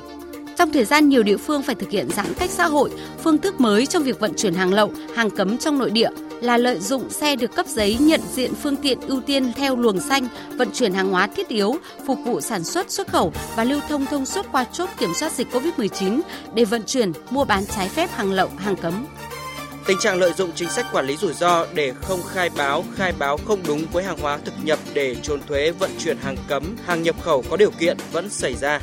[0.57, 2.91] Trong thời gian nhiều địa phương phải thực hiện giãn cách xã hội,
[3.23, 6.09] phương thức mới trong việc vận chuyển hàng lậu, hàng cấm trong nội địa
[6.41, 9.99] là lợi dụng xe được cấp giấy nhận diện phương tiện ưu tiên theo luồng
[9.99, 11.75] xanh, vận chuyển hàng hóa thiết yếu,
[12.05, 15.31] phục vụ sản xuất, xuất khẩu và lưu thông thông suốt qua chốt kiểm soát
[15.31, 16.21] dịch COVID-19
[16.53, 19.05] để vận chuyển, mua bán trái phép hàng lậu, hàng cấm.
[19.85, 23.13] Tình trạng lợi dụng chính sách quản lý rủi ro để không khai báo, khai
[23.19, 26.75] báo không đúng với hàng hóa thực nhập để trốn thuế vận chuyển hàng cấm,
[26.85, 28.79] hàng nhập khẩu có điều kiện vẫn xảy ra.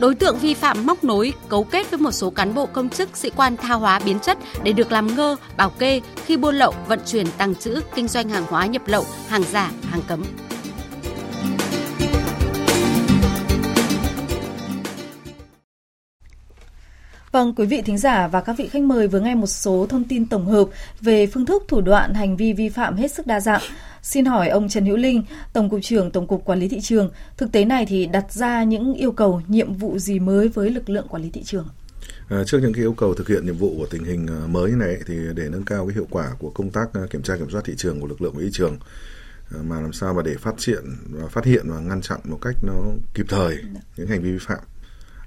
[0.00, 3.16] Đối tượng vi phạm móc nối, cấu kết với một số cán bộ công chức,
[3.16, 6.74] sĩ quan tha hóa biến chất để được làm ngơ, bảo kê khi buôn lậu,
[6.88, 10.24] vận chuyển, tăng trữ, kinh doanh hàng hóa nhập lậu, hàng giả, hàng cấm.
[17.32, 20.04] Vâng, quý vị thính giả và các vị khách mời vừa nghe một số thông
[20.04, 20.64] tin tổng hợp
[21.00, 23.62] về phương thức thủ đoạn hành vi vi phạm hết sức đa dạng.
[24.02, 27.10] Xin hỏi ông Trần Hữu Linh, Tổng cục trưởng Tổng cục Quản lý thị trường,
[27.36, 30.90] thực tế này thì đặt ra những yêu cầu, nhiệm vụ gì mới với lực
[30.90, 31.68] lượng quản lý thị trường?
[32.28, 34.70] À, trước những cái yêu cầu thực hiện nhiệm vụ của tình hình à, mới
[34.70, 37.50] này thì để nâng cao cái hiệu quả của công tác à, kiểm tra kiểm
[37.50, 38.78] soát thị trường của lực lượng quản lý thị trường
[39.50, 42.38] à, mà làm sao mà để phát hiện và phát hiện và ngăn chặn một
[42.42, 42.74] cách nó
[43.14, 43.56] kịp thời
[43.96, 44.58] những hành vi vi phạm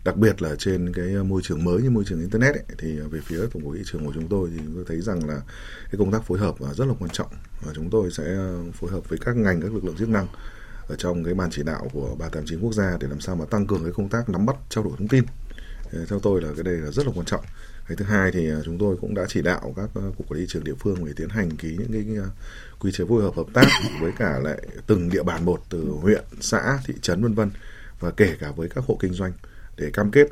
[0.03, 2.99] đặc biệt là trên cái ờ, môi trường mới như môi trường internet ấy, thì
[2.99, 5.41] ờ, về phía tổng cục thị trường của chúng tôi thì tôi thấy rằng là
[5.91, 7.27] cái công tác phối hợp ờ, rất là quan trọng.
[7.65, 8.23] Và chúng tôi sẽ
[8.73, 10.27] phối hợp với các ngành các lực lượng chức năng
[10.87, 13.67] ở trong cái ban chỉ đạo của 389 quốc gia để làm sao mà tăng
[13.67, 15.23] cường cái công tác nắm bắt trao đổi thông tin.
[16.07, 17.43] Theo tôi là cái đây là rất là quan trọng.
[17.87, 20.63] Cái thứ hai thì chúng tôi cũng đã chỉ đạo các cục quản lý trường
[20.63, 22.25] địa phương để tiến hành ký những cái
[22.79, 23.65] quy chế phối hợp hợp tác
[24.01, 27.51] với cả lại từng địa bàn một từ huyện xã thị trấn vân vân
[27.99, 29.31] và kể cả với các hộ kinh doanh
[29.77, 30.27] để cam kết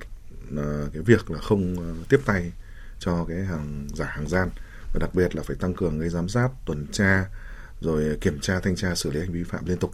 [0.57, 2.51] à, cái việc là không à, tiếp tay
[2.99, 4.49] cho cái hàng giả hàng gian
[4.93, 7.25] và đặc biệt là phải tăng cường cái giám sát, tuần tra,
[7.81, 9.91] rồi kiểm tra, thanh tra, xử lý hành vi vi phạm liên tục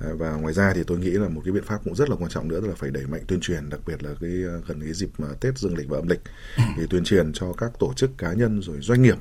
[0.00, 2.16] à, và ngoài ra thì tôi nghĩ là một cái biện pháp cũng rất là
[2.16, 4.30] quan trọng nữa là phải đẩy mạnh tuyên truyền, đặc biệt là cái
[4.66, 6.20] gần cái dịp mà Tết dương lịch và âm lịch,
[6.76, 9.16] thì tuyên truyền cho các tổ chức cá nhân rồi doanh nghiệp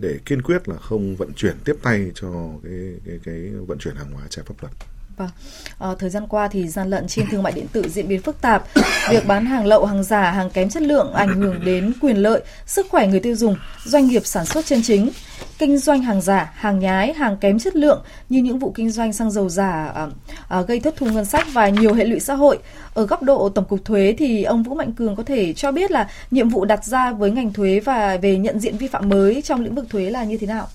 [0.00, 2.28] để kiên quyết là không vận chuyển tiếp tay cho
[2.64, 4.72] cái cái cái vận chuyển hàng hóa trái pháp luật.
[5.22, 5.90] Vâng.
[5.90, 8.40] À, thời gian qua thì gian lận trên thương mại điện tử diễn biến phức
[8.40, 8.64] tạp.
[9.10, 12.42] Việc bán hàng lậu, hàng giả, hàng kém chất lượng ảnh hưởng đến quyền lợi,
[12.66, 15.10] sức khỏe người tiêu dùng, doanh nghiệp sản xuất chân chính.
[15.58, 19.12] Kinh doanh hàng giả, hàng nhái, hàng kém chất lượng như những vụ kinh doanh
[19.12, 20.06] xăng dầu giả à,
[20.48, 22.58] à, gây thất thu ngân sách và nhiều hệ lụy xã hội.
[22.94, 25.90] Ở góc độ tổng cục thuế thì ông Vũ Mạnh Cường có thể cho biết
[25.90, 29.42] là nhiệm vụ đặt ra với ngành thuế và về nhận diện vi phạm mới
[29.42, 30.68] trong lĩnh vực thuế là như thế nào?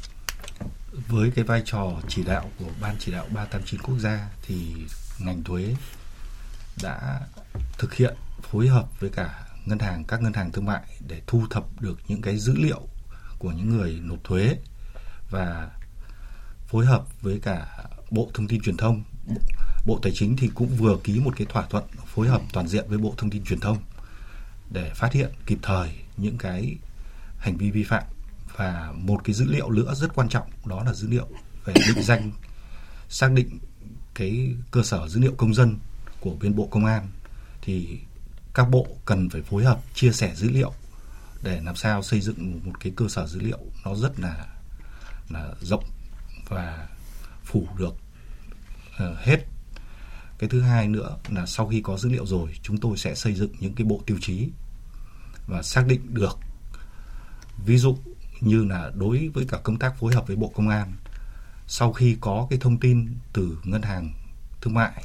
[1.07, 4.73] Với cái vai trò chỉ đạo của ban chỉ đạo 389 quốc gia thì
[5.19, 5.75] ngành thuế
[6.83, 7.21] đã
[7.77, 8.15] thực hiện,
[8.51, 11.99] phối hợp với cả ngân hàng, các ngân hàng thương mại để thu thập được
[12.07, 12.87] những cái dữ liệu
[13.39, 14.57] của những người nộp thuế
[15.29, 15.71] và
[16.67, 19.03] phối hợp với cả Bộ Thông tin Truyền thông.
[19.85, 22.85] Bộ Tài chính thì cũng vừa ký một cái thỏa thuận phối hợp toàn diện
[22.89, 23.77] với Bộ Thông tin Truyền thông
[24.69, 26.75] để phát hiện kịp thời những cái
[27.37, 28.03] hành vi vi phạm
[28.57, 31.27] và một cái dữ liệu nữa rất quan trọng đó là dữ liệu
[31.65, 32.31] về định danh
[33.09, 33.59] xác định
[34.15, 35.77] cái cơ sở dữ liệu công dân
[36.19, 37.07] của bên bộ công an.
[37.61, 37.99] Thì
[38.53, 40.73] các bộ cần phải phối hợp chia sẻ dữ liệu
[41.43, 44.45] để làm sao xây dựng một cái cơ sở dữ liệu nó rất là
[45.29, 45.83] là rộng
[46.49, 46.87] và
[47.43, 47.95] phủ được
[49.03, 49.45] uh, hết.
[50.39, 53.33] Cái thứ hai nữa là sau khi có dữ liệu rồi chúng tôi sẽ xây
[53.33, 54.49] dựng những cái bộ tiêu chí
[55.47, 56.37] và xác định được.
[57.65, 57.97] Ví dụ
[58.41, 60.93] như là đối với cả công tác phối hợp với Bộ Công an.
[61.67, 64.13] Sau khi có cái thông tin từ ngân hàng
[64.61, 65.03] thương mại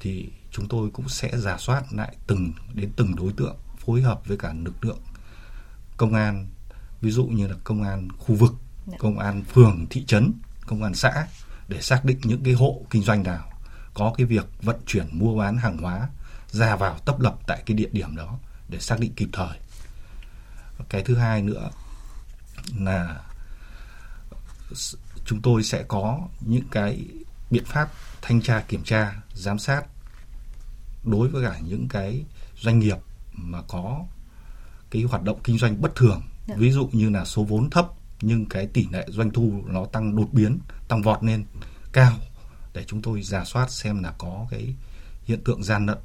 [0.00, 4.20] thì chúng tôi cũng sẽ giả soát lại từng đến từng đối tượng phối hợp
[4.26, 5.00] với cả lực lượng
[5.96, 6.48] công an.
[7.00, 8.54] Ví dụ như là công an khu vực
[8.86, 8.96] dạ.
[8.98, 10.32] công an phường thị trấn
[10.66, 11.26] công an xã
[11.68, 13.52] để xác định những cái hộ kinh doanh nào
[13.94, 16.08] có cái việc vận chuyển mua bán hàng hóa
[16.50, 19.58] ra vào tấp lập tại cái địa điểm đó để xác định kịp thời.
[20.88, 21.70] Cái thứ hai nữa
[22.76, 23.20] là
[25.24, 27.06] chúng tôi sẽ có những cái
[27.50, 27.88] biện pháp
[28.22, 29.82] thanh tra kiểm tra giám sát
[31.04, 32.24] đối với cả những cái
[32.60, 32.96] doanh nghiệp
[33.32, 34.04] mà có
[34.90, 36.54] cái hoạt động kinh doanh bất thường Được.
[36.54, 36.54] Dạ.
[36.58, 37.86] ví dụ như là số vốn thấp
[38.20, 41.44] nhưng cái tỷ lệ doanh thu nó tăng đột biến tăng vọt lên
[41.92, 42.12] cao
[42.74, 44.74] để chúng tôi giả soát xem là có cái
[45.24, 45.98] hiện tượng gian lận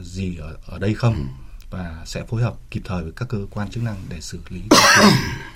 [0.00, 1.22] gì ở ở đây không ừ.
[1.70, 4.62] và sẽ phối hợp kịp thời với các cơ quan chức năng để xử lý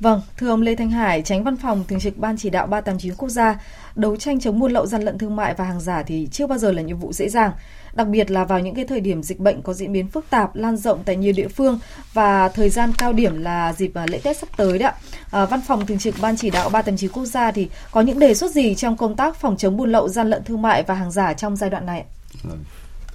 [0.00, 3.14] Vâng, thưa ông Lê Thanh Hải, tránh văn phòng thường trực Ban chỉ đạo 389
[3.14, 3.60] quốc gia,
[3.94, 6.58] đấu tranh chống buôn lậu gian lận thương mại và hàng giả thì chưa bao
[6.58, 7.52] giờ là nhiệm vụ dễ dàng.
[7.94, 10.56] Đặc biệt là vào những cái thời điểm dịch bệnh có diễn biến phức tạp,
[10.56, 11.78] lan rộng tại nhiều địa phương
[12.12, 14.90] và thời gian cao điểm là dịp à, lễ Tết sắp tới đó.
[15.30, 18.34] À, văn phòng thường trực Ban chỉ đạo 389 quốc gia thì có những đề
[18.34, 21.10] xuất gì trong công tác phòng chống buôn lậu gian lận thương mại và hàng
[21.10, 22.04] giả trong giai đoạn này?
[22.42, 22.64] Vâng,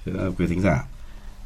[0.05, 0.83] thưa quý thính giả,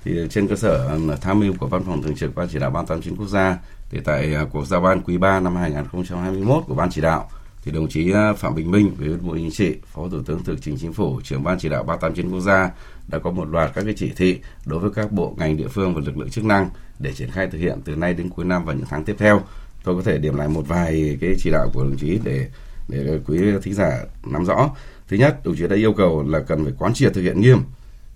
[0.03, 2.69] thì trên cơ sở à, tham mưu của văn phòng thường trực ban chỉ đạo
[2.69, 3.57] 389 quốc gia
[3.89, 7.29] thì tại à, cuộc giao ban quý 3 năm 2021 của ban chỉ đạo
[7.63, 10.43] thì đồng chí à, Phạm Bình Minh, Ủy viên Bộ Chính trị, Phó Thủ tướng
[10.43, 12.71] Thường trực Chính phủ, trưởng ban chỉ đạo 389 quốc gia
[13.07, 15.95] đã có một loạt các cái chỉ thị đối với các bộ ngành địa phương
[15.95, 16.69] và lực lượng chức năng
[16.99, 19.41] để triển khai thực hiện từ nay đến cuối năm và những tháng tiếp theo.
[19.83, 22.47] Tôi có thể điểm lại một vài cái chỉ đạo của đồng chí để
[22.87, 24.69] để quý thính giả nắm rõ.
[25.07, 27.59] Thứ nhất, đồng chí đã yêu cầu là cần phải quán triệt thực hiện nghiêm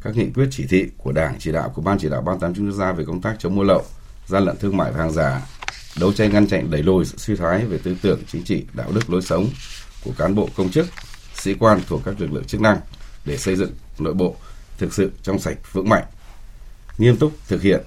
[0.01, 2.77] các nghị quyết chỉ thị của Đảng chỉ đạo của Ban chỉ đạo 389 quốc
[2.77, 3.84] gia về công tác chống mua lậu,
[4.27, 5.41] gian lận thương mại và hàng giả,
[6.00, 8.92] đấu tranh ngăn chặn đẩy lùi sự suy thoái về tư tưởng chính trị, đạo
[8.94, 9.48] đức lối sống
[10.04, 10.86] của cán bộ công chức,
[11.36, 12.80] sĩ quan thuộc các lực lượng chức năng
[13.26, 14.36] để xây dựng nội bộ
[14.78, 16.04] thực sự trong sạch vững mạnh,
[16.98, 17.82] nghiêm túc thực hiện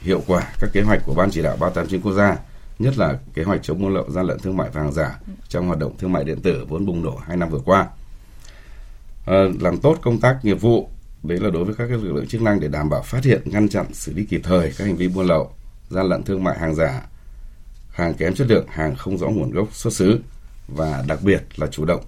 [0.00, 2.36] hiệu quả các kế hoạch của Ban chỉ đạo 389 quốc gia,
[2.78, 5.66] nhất là kế hoạch chống buôn lậu, gian lận thương mại và hàng giả trong
[5.66, 7.88] hoạt động thương mại điện tử vốn bùng nổ hai năm vừa qua.
[9.26, 10.90] À, làm tốt công tác nghiệp vụ,
[11.22, 13.68] đấy là đối với các lực lượng chức năng để đảm bảo phát hiện, ngăn
[13.68, 15.52] chặn, xử lý kịp thời các hành vi buôn lậu,
[15.88, 17.02] gian lận thương mại hàng giả,
[17.92, 20.20] hàng kém chất lượng, hàng không rõ nguồn gốc xuất xứ.
[20.68, 22.04] Và đặc biệt là chủ động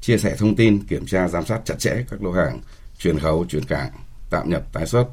[0.00, 2.60] chia sẻ thông tin, kiểm tra giám sát chặt chẽ các lô hàng
[2.98, 3.90] chuyển khẩu, chuyển cảng,
[4.30, 5.06] tạm nhập, tái xuất.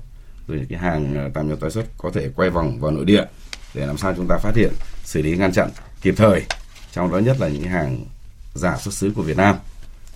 [0.47, 3.05] Rồi những cái hàng ờ, tạm nhập tái xuất có thể quay vòng vào nội
[3.05, 3.23] địa
[3.73, 5.69] để làm sao chúng ta phát hiện, xử lý ngăn chặn
[6.01, 6.41] kịp thời.
[6.91, 8.05] Trong đó nhất là những hàng
[8.53, 9.55] giả xuất xứ của Việt Nam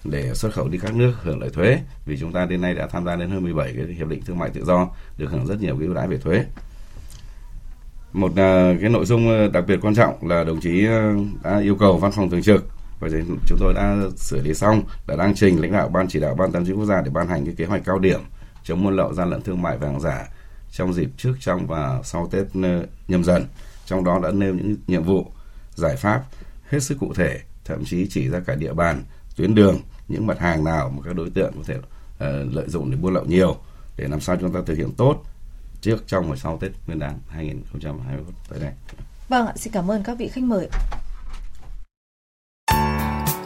[0.03, 1.79] để xuất khẩu đi các nước hưởng lợi thuế.
[2.05, 4.39] Vì chúng ta đến nay đã tham gia đến hơn 17 cái hiệp định thương
[4.39, 6.45] mại tự do được hưởng rất nhiều cái ưu đãi về thuế
[8.13, 11.59] một à, cái nội dung à, đặc biệt quan trọng là đồng chí à, đã
[11.59, 12.65] yêu cầu văn phòng thường trực
[12.99, 13.09] và
[13.47, 16.51] chúng tôi đã xử lý xong đã đang trình lãnh đạo ban chỉ đạo ban
[16.51, 18.19] tam chính quốc gia để ban hành cái kế hoạch cao điểm
[18.63, 20.27] chống buôn lậu gian lận thương mại và hàng giả
[20.71, 22.45] trong dịp trước trong và sau Tết
[23.07, 23.45] nhâm dần.
[23.85, 25.27] Trong đó đã nêu những nhiệm vụ
[25.75, 26.23] giải pháp
[26.69, 29.03] hết sức cụ thể thậm chí chỉ ra cả địa bàn
[29.35, 32.91] tuyến đường những mặt hàng nào mà các đối tượng có thể uh, lợi dụng
[32.91, 33.57] để buôn lậu nhiều
[33.97, 35.23] để làm sao chúng ta thực hiện tốt
[35.83, 38.71] trước trong và sau Tết Nguyên đán 2021 tới đây.
[39.29, 40.67] Vâng ạ, xin cảm ơn các vị khách mời.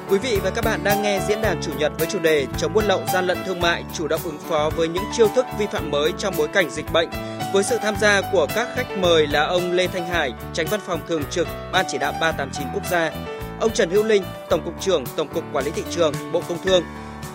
[0.10, 2.74] Quý vị và các bạn đang nghe diễn đàn chủ nhật với chủ đề chống
[2.74, 5.66] buôn lậu gian lận thương mại, chủ động ứng phó với những chiêu thức vi
[5.72, 7.10] phạm mới trong bối cảnh dịch bệnh.
[7.54, 10.80] Với sự tham gia của các khách mời là ông Lê Thanh Hải, Tránh Văn
[10.86, 13.12] phòng Thường trực Ban Chỉ đạo 389 Quốc gia,
[13.60, 16.64] ông Trần Hữu Linh, Tổng cục trưởng Tổng cục Quản lý thị trường, Bộ Công
[16.64, 16.84] Thương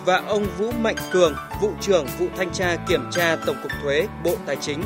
[0.05, 4.07] và ông Vũ Mạnh Cường, vụ trưởng vụ thanh tra kiểm tra Tổng cục Thuế,
[4.23, 4.83] Bộ Tài chính.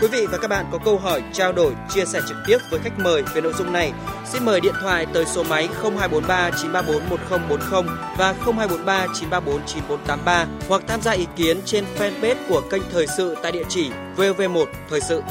[0.00, 2.80] Quý vị và các bạn có câu hỏi, trao đổi, chia sẻ trực tiếp với
[2.80, 3.92] khách mời về nội dung này,
[4.24, 10.82] xin mời điện thoại tới số máy 0243 934 1040 và 0243 934 9483 hoặc
[10.86, 15.00] tham gia ý kiến trên fanpage của kênh Thời sự tại địa chỉ VV1 Thời
[15.00, 15.22] sự.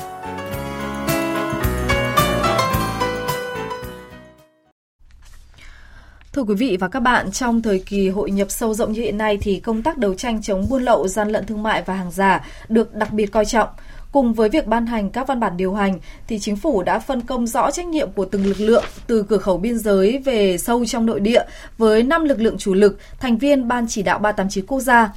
[6.37, 9.17] Thưa quý vị và các bạn, trong thời kỳ hội nhập sâu rộng như hiện
[9.17, 12.11] nay thì công tác đấu tranh chống buôn lậu, gian lận thương mại và hàng
[12.11, 13.69] giả được đặc biệt coi trọng.
[14.11, 17.21] Cùng với việc ban hành các văn bản điều hành thì chính phủ đã phân
[17.21, 20.85] công rõ trách nhiệm của từng lực lượng từ cửa khẩu biên giới về sâu
[20.85, 21.43] trong nội địa
[21.77, 25.13] với 5 lực lượng chủ lực, thành viên ban chỉ đạo 389 quốc gia.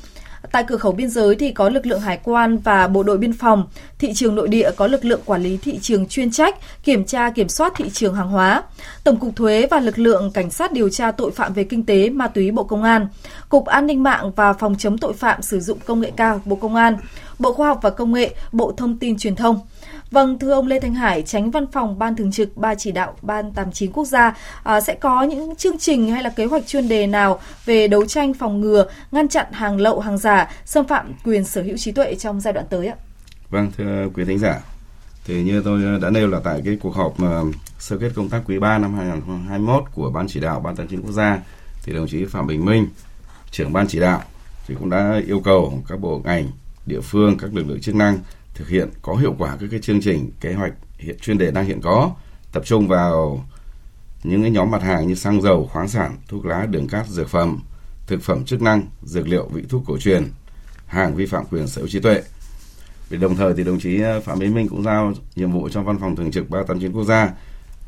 [0.53, 3.33] Tại cửa khẩu biên giới thì có lực lượng hải quan và bộ đội biên
[3.33, 3.67] phòng,
[3.99, 7.31] thị trường nội địa có lực lượng quản lý thị trường chuyên trách, kiểm tra
[7.31, 8.63] kiểm soát thị trường hàng hóa,
[9.05, 12.11] Tổng cục Thuế và lực lượng cảnh sát điều tra tội phạm về kinh tế,
[12.11, 13.09] ma túy Bộ Công an,
[13.49, 16.57] Cục An ninh mạng và phòng chống tội phạm sử dụng công nghệ cao Bộ
[16.57, 16.97] Công an,
[17.39, 19.61] Bộ Khoa học và Công nghệ, Bộ Thông tin Truyền thông.
[20.11, 23.17] Vâng, thưa ông Lê Thanh Hải, tránh văn phòng Ban Thường trực Ban Chỉ đạo
[23.23, 26.89] Ban 89 Quốc gia à, sẽ có những chương trình hay là kế hoạch chuyên
[26.89, 31.13] đề nào về đấu tranh phòng ngừa, ngăn chặn hàng lậu, hàng giả, xâm phạm
[31.25, 32.95] quyền sở hữu trí tuệ trong giai đoạn tới ạ?
[33.51, 34.61] Vâng, thưa quý thính giả,
[35.25, 37.15] thì như tôi đã nêu là tại cái cuộc họp
[37.79, 41.13] sơ kết công tác quý 3 năm 2021 của Ban Chỉ đạo Ban 89 Quốc
[41.13, 41.39] gia,
[41.83, 42.89] thì đồng chí Phạm Bình Minh,
[43.51, 44.23] trưởng Ban Chỉ đạo,
[44.67, 46.49] thì cũng đã yêu cầu các bộ ngành,
[46.87, 48.19] địa phương, các lực lượng chức năng
[48.61, 51.65] thực hiện có hiệu quả các cái chương trình, kế hoạch hiện, chuyên đề đang
[51.65, 52.11] hiện có,
[52.53, 53.45] tập trung vào
[54.23, 57.29] những cái nhóm mặt hàng như xăng dầu, khoáng sản, thuốc lá, đường cát, dược
[57.29, 57.63] phẩm,
[58.07, 60.25] thực phẩm chức năng, dược liệu, vị thuốc cổ truyền,
[60.87, 62.23] hàng vi phạm quyền sở hữu trí tuệ.
[63.09, 65.83] Vì đồng thời thì đồng chí ờ, Phạm Minh Minh cũng giao nhiệm vụ cho
[65.83, 67.31] văn phòng thường trực 389 quốc gia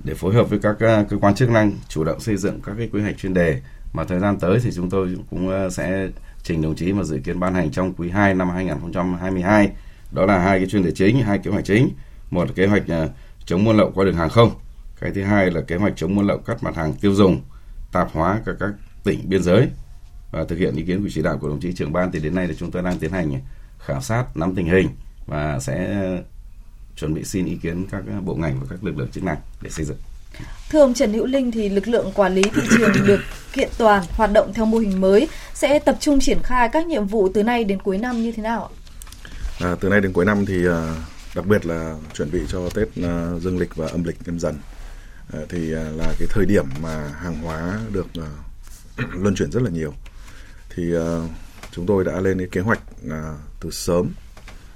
[0.04, 2.74] để phối hợp với các ờ, cơ quan chức năng chủ động xây dựng các
[2.78, 3.60] cái quy hoạch chuyên đề.
[3.92, 6.08] Mà thời gian tới thì chúng tôi cũng ờ, sẽ
[6.42, 9.70] trình đồng chí mà dự kiến ban hành trong quý 2 năm 2022
[10.12, 11.90] đó là hai cái chuyên đề chính hai kế hoạch chính
[12.30, 13.10] một là kế hoạch uh,
[13.44, 14.50] chống buôn lậu qua đường hàng không
[15.00, 17.40] cái thứ hai là kế hoạch chống buôn lậu các mặt hàng tiêu dùng
[17.92, 18.70] tạp hóa các các
[19.04, 19.68] tỉnh biên giới
[20.32, 22.34] và thực hiện ý kiến của chỉ đạo của đồng chí trưởng ban thì đến
[22.34, 23.40] nay là chúng tôi đang tiến hành
[23.78, 24.88] khảo sát nắm tình hình
[25.26, 26.04] và sẽ
[26.96, 29.70] chuẩn bị xin ý kiến các bộ ngành và các lực lượng chức năng để
[29.70, 29.96] xây dựng.
[30.70, 33.20] Thưa ông Trần Hữu Linh thì lực lượng quản lý thị trường được
[33.52, 37.06] kiện toàn hoạt động theo mô hình mới sẽ tập trung triển khai các nhiệm
[37.06, 38.81] vụ từ nay đến cuối năm như thế nào ạ?
[39.62, 40.96] À, từ nay đến cuối năm thì à,
[41.34, 44.58] đặc biệt là chuẩn bị cho Tết à, dương lịch và âm lịch nhâm dần
[45.32, 48.28] à, thì à, là cái thời điểm mà hàng hóa được à,
[49.12, 49.94] luân chuyển rất là nhiều.
[50.74, 51.28] Thì à,
[51.70, 52.80] chúng tôi đã lên cái kế hoạch
[53.10, 54.12] à, từ sớm.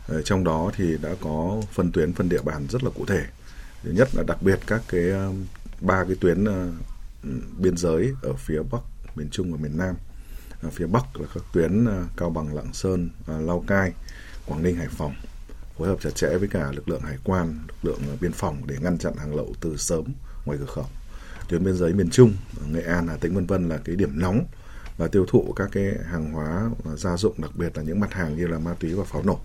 [0.08, 3.24] À, trong đó thì đã có phân tuyến phân địa bàn rất là cụ thể.
[3.82, 5.26] Thứ nhất là đặc biệt các cái à,
[5.80, 6.66] ba cái tuyến à,
[7.58, 8.82] biên giới ở phía Bắc,
[9.16, 9.94] miền Trung và miền Nam.
[10.62, 13.92] À, phía Bắc là các tuyến à, Cao Bằng, Lạng Sơn, à, Lào Cai
[14.46, 15.14] Quảng Ninh, Hải Phòng
[15.78, 18.62] phối hợp chặt chẽ với cả lực lượng hải quan, lực lượng à, biên phòng
[18.66, 20.04] để ngăn chặn hàng lậu từ sớm
[20.44, 20.86] ngoài cửa khẩu.
[21.48, 22.32] Tuyến biên giới miền Trung,
[22.70, 24.44] Nghệ An, Hà Tĩnh vân vân là cái điểm nóng
[24.96, 28.12] và tiêu thụ các cái hàng hóa à, gia dụng đặc biệt là những mặt
[28.12, 29.40] hàng như là ma túy và pháo nổ.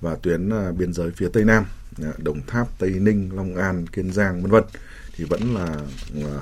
[0.00, 1.64] và tuyến à, biên giới phía Tây Nam,
[2.18, 4.64] Đồng Tháp, Tây Ninh, Long An, Kiên Giang vân vân
[5.16, 5.76] thì vẫn là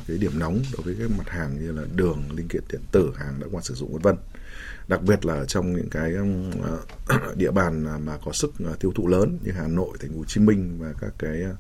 [0.08, 3.12] cái điểm nóng đối với các mặt hàng như là đường, linh kiện điện tử,
[3.16, 4.16] hàng đã qua sử dụng vân vân.
[4.88, 8.92] Đặc biệt là trong những cái um, uh, địa bàn mà có sức uh, tiêu
[8.94, 11.56] thụ lớn như Hà Nội, Thành phố Hồ Chí Minh và các cái uh,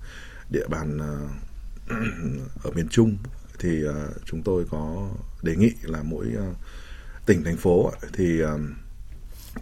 [0.50, 0.98] địa bàn
[2.64, 3.16] ở miền Trung
[3.58, 3.84] thì
[4.24, 5.08] chúng tôi có
[5.42, 6.26] đề nghị là mỗi
[7.26, 8.74] tỉnh thành phố thì um,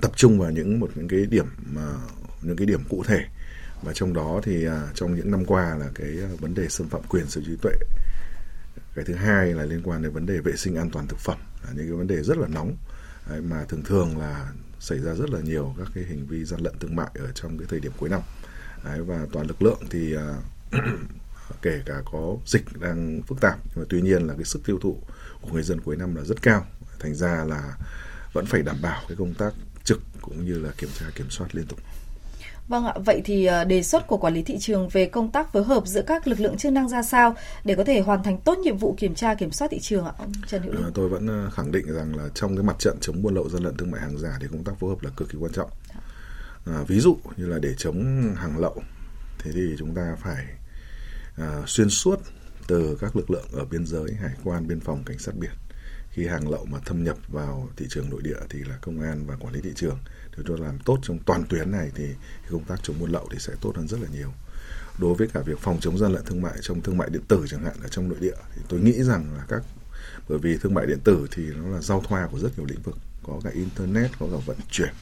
[0.01, 1.87] tập trung vào những một những cái điểm mà
[2.43, 3.25] những cái điểm cụ thể.
[3.83, 6.09] Và trong đó thì trong những năm qua là cái
[6.41, 7.73] vấn đề xâm phạm quyền sở hữu trí tuệ.
[8.95, 11.39] Cái thứ hai là liên quan đến vấn đề vệ sinh an toàn thực phẩm
[11.65, 12.77] là những cái vấn đề rất là nóng.
[13.29, 16.61] Đấy, mà thường thường là xảy ra rất là nhiều các cái hành vi gian
[16.61, 18.21] lận thương mại ở trong cái thời điểm cuối năm.
[18.85, 20.21] Đấy, và toàn lực lượng thì uh,
[21.63, 24.79] kể cả có dịch đang phức tạp nhưng mà tuy nhiên là cái sức tiêu
[24.83, 24.97] thụ
[25.41, 26.67] của người dân cuối năm là rất cao.
[26.99, 27.77] Thành ra là
[28.33, 29.53] vẫn phải đảm bảo cái công tác
[29.85, 31.79] trực cũng như là kiểm tra kiểm soát liên tục.
[32.69, 35.65] Vâng ạ, vậy thì đề xuất của quản lý thị trường về công tác phối
[35.65, 37.35] hợp giữa các lực lượng chức năng ra sao
[37.65, 40.13] để có thể hoàn thành tốt nhiệm vụ kiểm tra kiểm soát thị trường ạ,
[40.19, 40.85] ông Trần Hữu Linh?
[40.85, 43.63] À, tôi vẫn khẳng định rằng là trong cái mặt trận chống buôn lậu gian
[43.63, 45.71] lận thương mại hàng giả thì công tác phối hợp là cực kỳ quan trọng.
[46.67, 48.83] À, ví dụ như là để chống hàng lậu
[49.39, 50.47] thế thì chúng ta phải
[51.37, 52.21] à, xuyên suốt
[52.69, 55.51] từ các lực lượng ở biên giới, hải quan, biên phòng, cảnh sát biển
[56.11, 59.27] khi hàng lậu mà thâm nhập vào thị trường nội địa thì là công an
[59.27, 59.99] và quản lý thị trường
[60.37, 62.05] nếu ta làm tốt trong toàn tuyến này thì
[62.51, 64.33] công tác chống buôn lậu thì sẽ tốt hơn rất là nhiều.
[64.99, 67.45] Đối với cả việc phòng chống gian lận thương mại trong thương mại điện tử
[67.49, 69.63] chẳng hạn ở trong nội địa thì tôi nghĩ rằng là các
[70.29, 72.83] bởi vì thương mại điện tử thì nó là giao thoa của rất nhiều lĩnh
[72.83, 74.95] vực có cả internet có cả vận chuyển.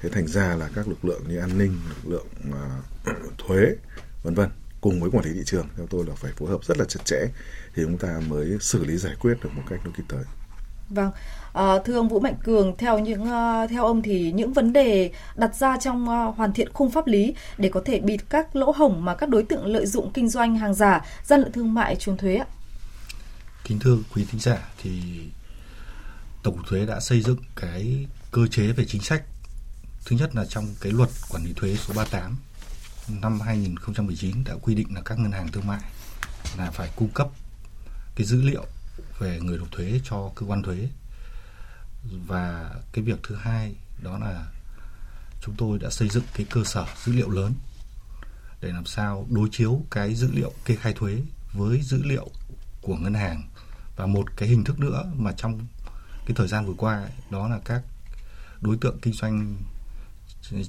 [0.00, 3.76] Thế thành ra là các lực lượng như an ninh lực lượng uh, thuế
[4.22, 4.50] vân vân
[4.80, 7.00] cùng với quản lý thị trường theo tôi là phải phối hợp rất là chặt
[7.04, 7.26] chẽ
[7.74, 10.24] thì chúng ta mới xử lý giải quyết được một cách nó kịp thời.
[10.90, 11.10] Vâng,
[11.52, 15.10] à, thưa ông Vũ Mạnh Cường, theo những uh, theo ông thì những vấn đề
[15.34, 18.72] đặt ra trong uh, hoàn thiện khung pháp lý để có thể bịt các lỗ
[18.76, 21.96] hổng mà các đối tượng lợi dụng kinh doanh hàng giả, gian lận thương mại
[21.96, 22.46] trốn thuế ạ?
[23.64, 25.00] Kính thưa quý thính giả, thì
[26.42, 29.22] Tổng cục Thuế đã xây dựng cái cơ chế về chính sách.
[30.04, 32.36] Thứ nhất là trong cái luật quản lý thuế số 38
[33.22, 35.80] năm 2019 đã quy định là các ngân hàng thương mại
[36.58, 37.28] là phải cung cấp
[38.14, 38.64] cái dữ liệu
[39.20, 40.88] về người nộp thuế cho cơ quan thuế.
[42.26, 44.46] Và cái việc thứ hai đó là
[45.42, 47.54] chúng tôi đã xây dựng cái cơ sở dữ liệu lớn
[48.60, 52.30] để làm sao đối chiếu cái dữ liệu kê khai thuế với dữ liệu
[52.80, 53.48] của ngân hàng.
[53.96, 55.66] Và một cái hình thức nữa mà trong
[56.26, 57.82] cái thời gian vừa qua đó là các
[58.60, 59.56] đối tượng kinh doanh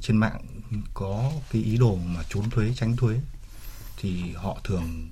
[0.01, 0.45] trên mạng
[0.93, 3.19] có cái ý đồ mà trốn thuế, tránh thuế
[3.97, 5.09] thì họ thường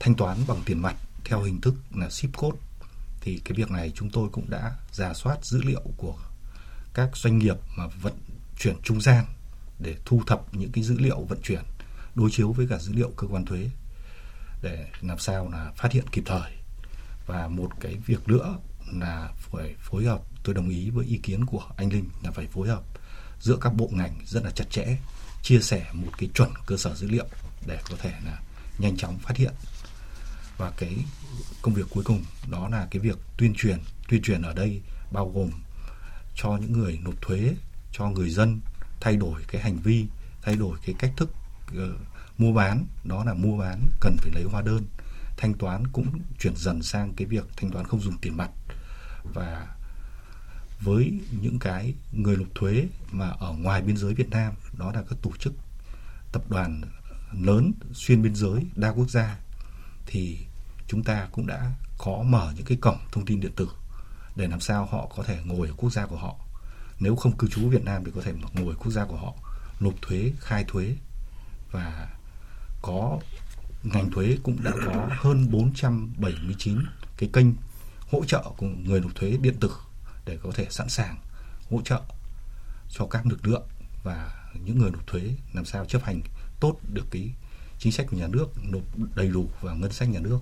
[0.00, 2.58] thanh toán bằng tiền mặt theo hình thức là ship code,
[3.20, 6.14] thì cái việc này chúng tôi cũng đã giả soát dữ liệu của
[6.94, 8.14] các doanh nghiệp mà vận
[8.58, 9.24] chuyển trung gian
[9.78, 11.62] để thu thập những cái dữ liệu vận chuyển,
[12.14, 13.70] đối chiếu với cả dữ liệu cơ quan thuế
[14.62, 16.52] để làm sao là phát hiện kịp thời.
[17.26, 18.58] Và một cái việc nữa
[18.92, 22.46] là phải phối hợp, tôi đồng ý với ý kiến của anh Linh là phải
[22.46, 22.82] phối hợp
[23.40, 24.96] giữa các bộ ngành rất là chặt chẽ,
[25.42, 27.26] chia sẻ một cái chuẩn cơ sở dữ liệu
[27.66, 28.40] để có thể là
[28.78, 29.52] nhanh chóng phát hiện
[30.60, 30.96] và cái
[31.62, 33.78] công việc cuối cùng đó là cái việc tuyên truyền.
[34.08, 34.80] Tuyên truyền ở đây
[35.12, 35.50] bao gồm
[36.34, 37.54] cho những người nộp thuế
[37.92, 38.60] cho người dân
[39.00, 40.06] thay đổi cái hành vi
[40.42, 41.30] thay đổi cái cách thức
[41.70, 42.00] uh,
[42.38, 42.86] mua bán.
[43.04, 44.86] Đó là mua bán cần phải lấy hóa đơn.
[45.36, 48.50] Thanh toán cũng chuyển dần sang cái việc thanh toán không dùng tiền mặt.
[49.34, 49.76] Và
[50.80, 55.02] với những cái người nộp thuế mà ở ngoài biên giới Việt Nam đó là
[55.08, 55.52] các tổ chức
[56.32, 56.80] tập đoàn
[57.32, 59.38] lớn xuyên biên giới đa quốc gia
[60.06, 60.38] thì
[60.90, 63.68] chúng ta cũng đã có mở những cái cổng thông tin điện tử
[64.36, 66.36] để làm sao họ có thể ngồi ở quốc gia của họ.
[67.00, 69.34] Nếu không cư trú Việt Nam thì có thể ngồi quốc gia của họ,
[69.80, 70.96] nộp thuế, khai thuế.
[71.70, 72.08] Và
[72.82, 73.18] có
[73.82, 76.78] ngành thuế cũng đã có hơn 479
[77.16, 77.46] cái kênh
[78.12, 79.70] hỗ trợ của người nộp thuế điện tử
[80.26, 81.16] để có thể sẵn sàng
[81.70, 82.00] hỗ trợ
[82.88, 83.66] cho các lực lượng
[84.02, 86.20] và những người nộp thuế làm sao chấp hành
[86.60, 87.30] tốt được cái
[87.78, 88.82] chính sách của nhà nước, nộp
[89.14, 90.38] đầy đủ vào ngân sách nhà nước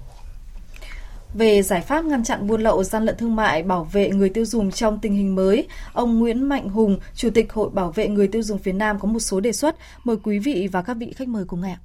[1.34, 4.44] về giải pháp ngăn chặn buôn lậu gian lận thương mại bảo vệ người tiêu
[4.44, 8.28] dùng trong tình hình mới, ông Nguyễn Mạnh Hùng, Chủ tịch Hội Bảo vệ người
[8.28, 9.76] tiêu dùng phía Nam có một số đề xuất.
[10.04, 11.76] Mời quý vị và các vị khách mời cùng nghe.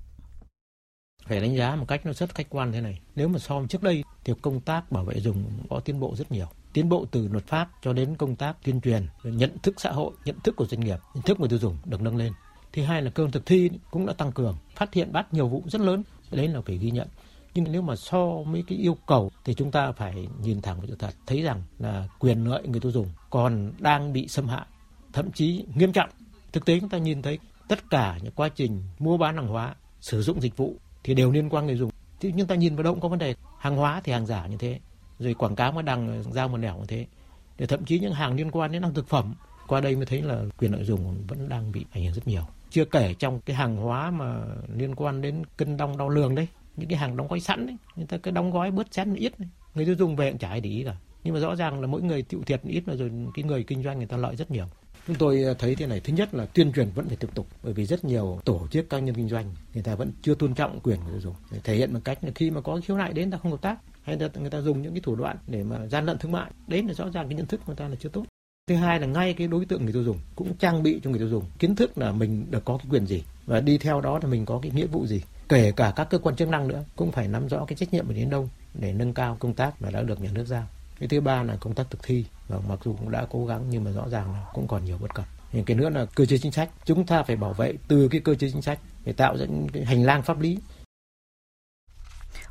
[1.27, 2.99] Phải đánh giá một cách nó rất khách quan thế này.
[3.15, 6.15] Nếu mà so với trước đây thì công tác bảo vệ dùng có tiến bộ
[6.15, 6.47] rất nhiều.
[6.73, 10.11] Tiến bộ từ luật pháp cho đến công tác tuyên truyền, nhận thức xã hội,
[10.25, 12.33] nhận thức của doanh nghiệp, nhận thức người tiêu dùng được nâng lên.
[12.73, 15.63] Thứ hai là cơ thực thi cũng đã tăng cường, phát hiện bắt nhiều vụ
[15.65, 16.03] rất lớn.
[16.31, 17.07] Đấy là phải ghi nhận
[17.53, 20.87] nhưng nếu mà so với cái yêu cầu thì chúng ta phải nhìn thẳng vào
[20.87, 24.65] sự thật thấy rằng là quyền lợi người tiêu dùng còn đang bị xâm hại
[25.13, 26.09] thậm chí nghiêm trọng
[26.53, 29.75] Thực tế chúng ta nhìn thấy tất cả những quá trình mua bán hàng hóa,
[30.01, 31.91] sử dụng dịch vụ thì đều liên quan người dùng.
[32.19, 33.35] Thì nhưng ta nhìn vào đâu cũng có vấn đề.
[33.59, 34.79] Hàng hóa thì hàng giả như thế,
[35.19, 37.05] rồi quảng cáo mà đằng giao một nẻo như thế.
[37.57, 39.33] Để thậm chí những hàng liên quan đến hàng thực phẩm
[39.67, 42.43] qua đây mới thấy là quyền lợi dùng vẫn đang bị ảnh hưởng rất nhiều.
[42.69, 44.41] Chưa kể trong cái hàng hóa mà
[44.75, 46.47] liên quan đến cân đong đo lường đấy,
[46.77, 49.33] những cái hàng đóng gói sẵn đấy, người ta cứ đóng gói bớt chén ít,
[49.39, 49.47] ấy.
[49.75, 50.95] người tiêu dùng về cũng chả ai để ý cả.
[51.23, 53.83] Nhưng mà rõ ràng là mỗi người chịu thiệt ít mà rồi cái người kinh
[53.83, 54.65] doanh người ta lợi rất nhiều.
[55.07, 57.47] Chúng tôi à, thấy thế này, thứ nhất là tuyên truyền vẫn phải tiếp tục
[57.63, 60.53] bởi vì rất nhiều tổ chức cá nhân kinh doanh người ta vẫn chưa tôn
[60.53, 61.35] trọng quyền người tiêu dùng.
[61.63, 63.77] Thể hiện bằng cách là khi mà có khiếu nại đến ta không hợp tác
[64.03, 66.51] hay là người ta dùng những cái thủ đoạn để mà gian lận thương mại,
[66.67, 68.25] đấy là rõ ràng cái nhận thức của người ta là chưa tốt.
[68.67, 71.19] Thứ hai là ngay cái đối tượng người tiêu dùng cũng trang bị cho người
[71.19, 74.19] tiêu dùng kiến thức là mình được có cái quyền gì và đi theo đó
[74.23, 75.21] là mình có cái nghĩa vụ gì.
[75.49, 78.07] Kể cả các cơ quan chức năng nữa, cũng phải nắm rõ cái trách nhiệm
[78.07, 80.67] của đến đâu để nâng cao công tác mà đã được nhà nước giao.
[80.99, 83.65] Cái thứ ba là công tác thực thi, và mặc dù cũng đã cố gắng
[83.69, 85.25] nhưng mà rõ ràng là cũng còn nhiều bất cập.
[85.53, 86.69] những cái nữa là cơ chế chính sách.
[86.85, 89.85] Chúng ta phải bảo vệ từ cái cơ chế chính sách để tạo ra cái
[89.85, 90.57] hành lang pháp lý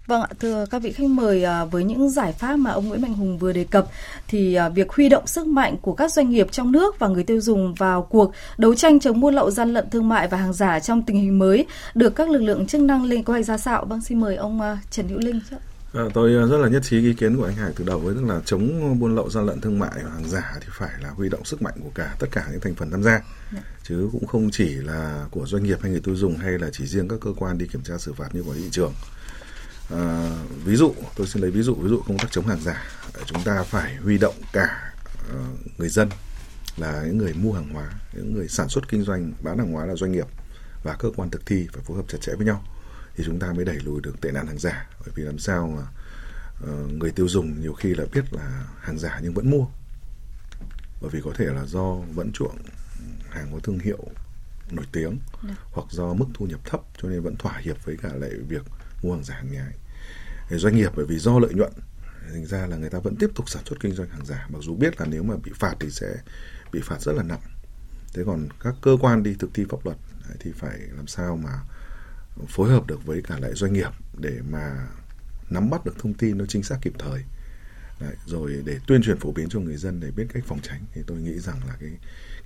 [0.06, 3.02] Vâng ạ, thưa các vị khách mời, à, với những giải pháp mà ông Nguyễn
[3.02, 3.86] Mạnh Hùng vừa đề cập,
[4.28, 7.24] thì à, việc huy động sức mạnh của các doanh nghiệp trong nước và người
[7.24, 10.52] tiêu dùng vào cuộc đấu tranh chống buôn lậu gian lận thương mại và hàng
[10.52, 13.58] giả trong tình hình mới được các lực lượng chức năng lên kế hoạch ra
[13.58, 13.84] sao?
[13.84, 15.40] Vâng, xin mời ông à, Trần Hữu Linh.
[15.94, 18.24] À, tôi rất là nhất trí ý kiến của anh Hải từ đầu với tức
[18.24, 21.28] là chống buôn lậu gian lận thương mại và hàng giả thì phải là huy
[21.28, 23.20] động sức mạnh của cả tất cả những thành phần tham gia
[23.52, 23.60] dạ.
[23.82, 26.86] chứ cũng không chỉ là của doanh nghiệp hay người tiêu dùng hay là chỉ
[26.86, 28.92] riêng các cơ quan đi kiểm tra xử phạt như quản lý thị trường
[29.92, 30.30] à,
[30.64, 32.84] ví dụ tôi xin lấy ví dụ ví dụ công tác chống hàng giả
[33.26, 34.92] chúng ta phải huy động cả
[35.32, 36.08] uh, người dân
[36.76, 39.86] là những người mua hàng hóa những người sản xuất kinh doanh bán hàng hóa
[39.86, 40.26] là doanh nghiệp
[40.82, 42.64] và cơ quan thực thi phải phối hợp chặt chẽ với nhau
[43.16, 45.76] thì chúng ta mới đẩy lùi được tệ nạn hàng giả bởi vì làm sao
[45.76, 45.82] mà
[46.72, 49.66] uh, người tiêu dùng nhiều khi là biết là hàng giả nhưng vẫn mua
[51.00, 52.56] bởi vì có thể là do vẫn chuộng
[53.30, 54.04] hàng có thương hiệu
[54.70, 55.48] nổi tiếng Được.
[55.48, 55.54] Dạ.
[55.72, 58.62] hoặc do mức thu nhập thấp cho nên vẫn thỏa hiệp với cả lại việc
[59.02, 59.72] mua hàng giả hàng nhái
[60.50, 61.72] doanh nghiệp bởi vì do lợi nhuận
[62.32, 64.58] thành ra là người ta vẫn tiếp tục sản xuất kinh doanh hàng giả mặc
[64.62, 66.16] dù biết là nếu mà bị phạt thì sẽ
[66.72, 67.40] bị phạt rất là nặng
[68.14, 69.96] thế còn các cơ quan đi thực thi pháp luật
[70.40, 71.60] thì phải làm sao mà
[72.48, 74.88] phối hợp được với cả lại doanh nghiệp để mà
[75.50, 77.24] nắm bắt được thông tin nó chính xác kịp thời
[78.00, 80.80] Đấy, rồi để tuyên truyền phổ biến cho người dân để biết cách phòng tránh
[80.92, 81.90] thì tôi nghĩ rằng là cái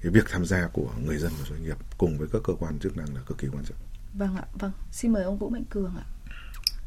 [0.02, 2.78] cái việc tham gia của người dân và doanh nghiệp cùng với các cơ quan
[2.78, 3.76] chức năng là cực kỳ quan trọng.
[4.14, 4.72] Vâng ạ, vâng.
[4.92, 6.04] Xin mời ông Vũ Mạnh Cường ạ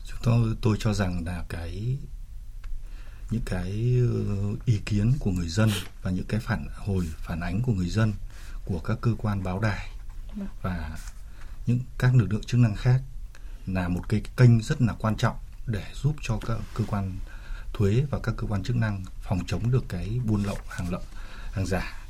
[0.09, 1.97] chúng tôi tôi cho rằng là cái,
[3.31, 5.69] những cái ờ, ý kiến của người dân
[6.01, 8.13] và những cái phản hồi, phản ánh của người dân,
[8.65, 9.89] của các cơ quan báo đài
[10.61, 10.97] và
[11.67, 13.01] những các lực lượng chức năng khác
[13.67, 15.35] là một cái kênh rất là quan trọng
[15.67, 17.19] để giúp cho các cơ quan
[17.73, 21.01] thuế và các cơ quan chức năng phòng chống được cái buôn lậu hàng lậu,
[21.51, 22.07] hàng giả.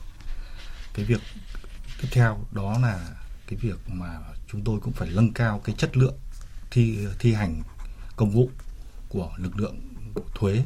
[0.93, 1.21] Cái việc
[2.01, 3.15] tiếp theo đó là
[3.47, 6.17] cái việc mà chúng tôi cũng phải nâng cao cái chất lượng
[6.71, 7.61] thi thi hành
[8.19, 8.49] công vụ
[9.09, 9.77] của lực lượng
[10.35, 10.63] thuế.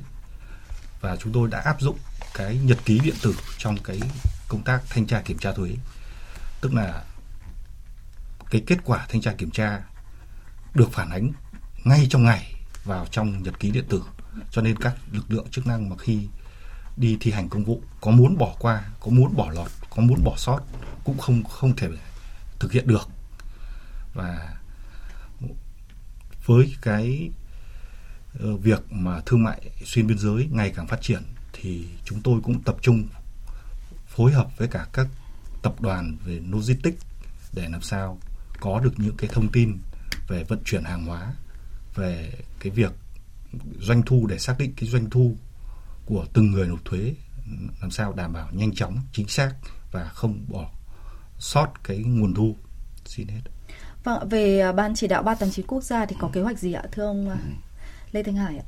[1.02, 1.98] Và chúng tôi đã áp dụng
[2.34, 4.00] cái nhật ký điện tử trong cái
[4.48, 5.70] công tác thanh tra kiểm tra thuế.
[6.62, 7.04] Tức là
[8.50, 9.82] cái kết quả thanh tra kiểm tra
[10.74, 11.32] được phản ánh
[11.84, 14.04] ngay trong ngày vào trong nhật ký điện tử.
[14.52, 16.28] Cho nên các lực lượng chức năng mà khi
[16.98, 20.24] đi thi hành công vụ có muốn bỏ qua, có muốn bỏ lọt, có muốn
[20.24, 20.60] bỏ sót
[21.04, 21.88] cũng không không thể
[22.60, 23.10] thực hiện được.
[24.14, 24.58] Và
[26.46, 27.30] với cái
[28.40, 31.24] việc mà thương mại xuyên biên giới ngày càng phát triển
[31.54, 33.08] thì chúng tôi cũng tập trung
[34.08, 35.08] phối hợp với cả các
[35.62, 37.04] tập đoàn về logistics
[37.54, 38.18] để làm sao
[38.60, 39.78] có được những cái thông tin
[40.28, 41.34] về vận chuyển hàng hóa
[41.96, 42.92] về cái việc
[43.80, 45.36] doanh thu để xác định cái doanh thu
[46.06, 47.14] của từng người nộp thuế
[47.82, 49.54] làm sao đảm bảo nhanh chóng chính xác
[49.92, 50.72] và không bỏ
[51.40, 52.56] sót cái nguồn thu.
[53.06, 53.42] Xin hết.
[54.04, 56.60] Vâng về à, ban chỉ đạo ba tám chín quốc gia thì có kế hoạch
[56.60, 57.30] gì ạ thưa ông?
[57.30, 57.36] Ừ.
[58.14, 58.64] Lê Thanh Hải ạ.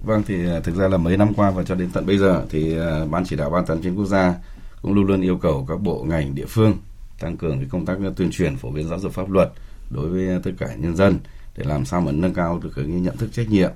[0.00, 2.46] Vâng thì à, thực ra là mấy năm qua và cho đến tận bây giờ
[2.50, 4.34] thì à, ban chỉ đạo ban tán chiến quốc gia
[4.82, 6.78] cũng luôn luôn yêu cầu các bộ ngành địa phương
[7.20, 9.52] tăng cường cái công tác à, tuyên truyền phổ biến giáo dục pháp luật
[9.90, 11.18] đối với tất cả nhân dân
[11.56, 13.70] để làm sao mà nâng cao được cái nhận thức trách nhiệm,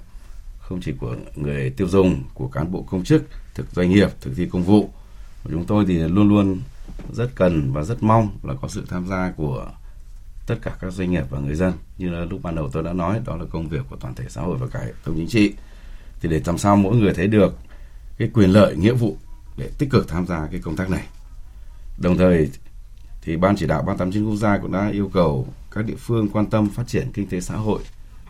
[0.59, 4.33] không chỉ của người tiêu dùng, của cán bộ công chức, thực doanh nghiệp, thực
[4.37, 4.91] thi công vụ
[5.51, 6.61] chúng tôi thì luôn luôn
[7.13, 9.71] rất cần và rất mong là có sự tham gia của
[10.47, 11.73] tất cả các doanh nghiệp và người dân.
[11.99, 14.25] Như là lúc ban đầu tôi đã nói đó là công việc của toàn thể
[14.29, 15.53] xã hội và cả hệ thống chính trị.
[16.21, 17.57] Thì để làm sao mỗi người thấy được
[18.19, 19.17] cái quyền lợi nghĩa vụ
[19.57, 21.05] để tích cực tham gia cái công tác này.
[21.99, 22.51] Đồng thời
[23.23, 25.97] thì ban chỉ đạo ban tám chín quốc gia cũng đã yêu cầu các địa
[25.99, 27.81] phương quan tâm phát triển kinh tế xã hội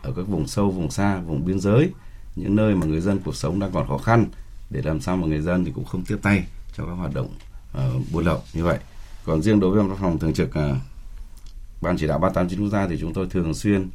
[0.03, 1.91] ở các vùng sâu vùng xa vùng biên giới
[2.37, 4.27] những nơi mà người dân cuộc sống đang còn khó khăn
[4.71, 6.45] để làm sao mà người dân thì cũng không tiếp tay
[6.77, 7.35] cho các hoạt động
[7.79, 8.79] uh, buôn lậu như vậy.
[9.25, 10.77] Còn riêng đối với văn phòng thường trực uh,
[11.85, 13.89] ban chỉ đạo 389 quốc gia thì chúng tôi thường xuyên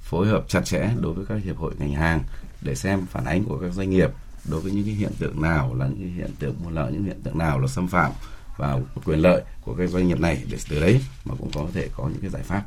[0.00, 2.20] phối hợp chặt chẽ đối với các hiệp hội ngành hàng
[2.60, 4.10] để xem phản ánh của các doanh nghiệp
[4.50, 7.04] đối với những cái hiện tượng nào là những cái hiện tượng buôn lậu, những
[7.04, 8.12] hiện tượng nào là xâm phạm
[8.56, 11.88] vào quyền lợi của các doanh nghiệp này để từ đấy mà cũng có thể
[11.96, 12.62] có những cái giải pháp.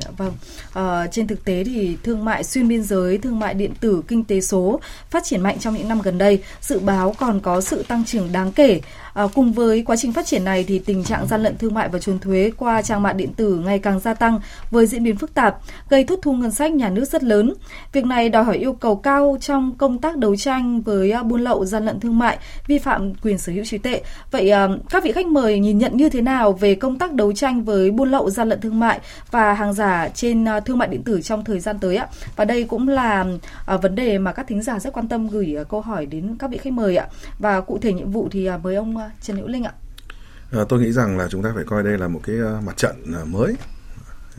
[0.00, 0.32] Dạ vâng.
[0.72, 4.24] À, trên thực tế thì thương mại xuyên biên giới, thương mại điện tử, kinh
[4.24, 4.80] tế số
[5.10, 8.32] phát triển mạnh trong những năm gần đây, dự báo còn có sự tăng trưởng
[8.32, 8.80] đáng kể.
[9.14, 11.88] À, cùng với quá trình phát triển này thì tình trạng gian lận thương mại
[11.88, 14.40] và trốn thuế qua trang mạng điện tử ngày càng gia tăng
[14.70, 15.56] với diễn biến phức tạp,
[15.88, 17.54] gây thất thu ngân sách nhà nước rất lớn.
[17.92, 21.40] Việc này đòi hỏi yêu cầu cao trong công tác đấu tranh với ờ, buôn
[21.40, 24.02] lậu, gian lận thương mại, vi phạm quyền sở hữu trí tuệ.
[24.30, 27.32] Vậy à, các vị khách mời nhìn nhận như thế nào về công tác đấu
[27.32, 29.81] tranh với buôn lậu, gian lận thương mại và hàng giả
[30.14, 32.08] trên ờ, thương mại điện tử trong thời gian tới ạ.
[32.36, 33.24] Và đây cũng là
[33.66, 36.36] ờ, vấn đề mà các thính giả rất quan tâm gửi ờ, câu hỏi đến
[36.38, 37.06] các vị khách mời ạ.
[37.38, 39.72] Và cụ thể nhiệm vụ thì mời ông Trần Hữu Linh ạ.
[40.52, 42.96] À, tôi nghĩ rằng là chúng ta phải coi đây là một cái mặt trận
[43.26, 43.54] mới.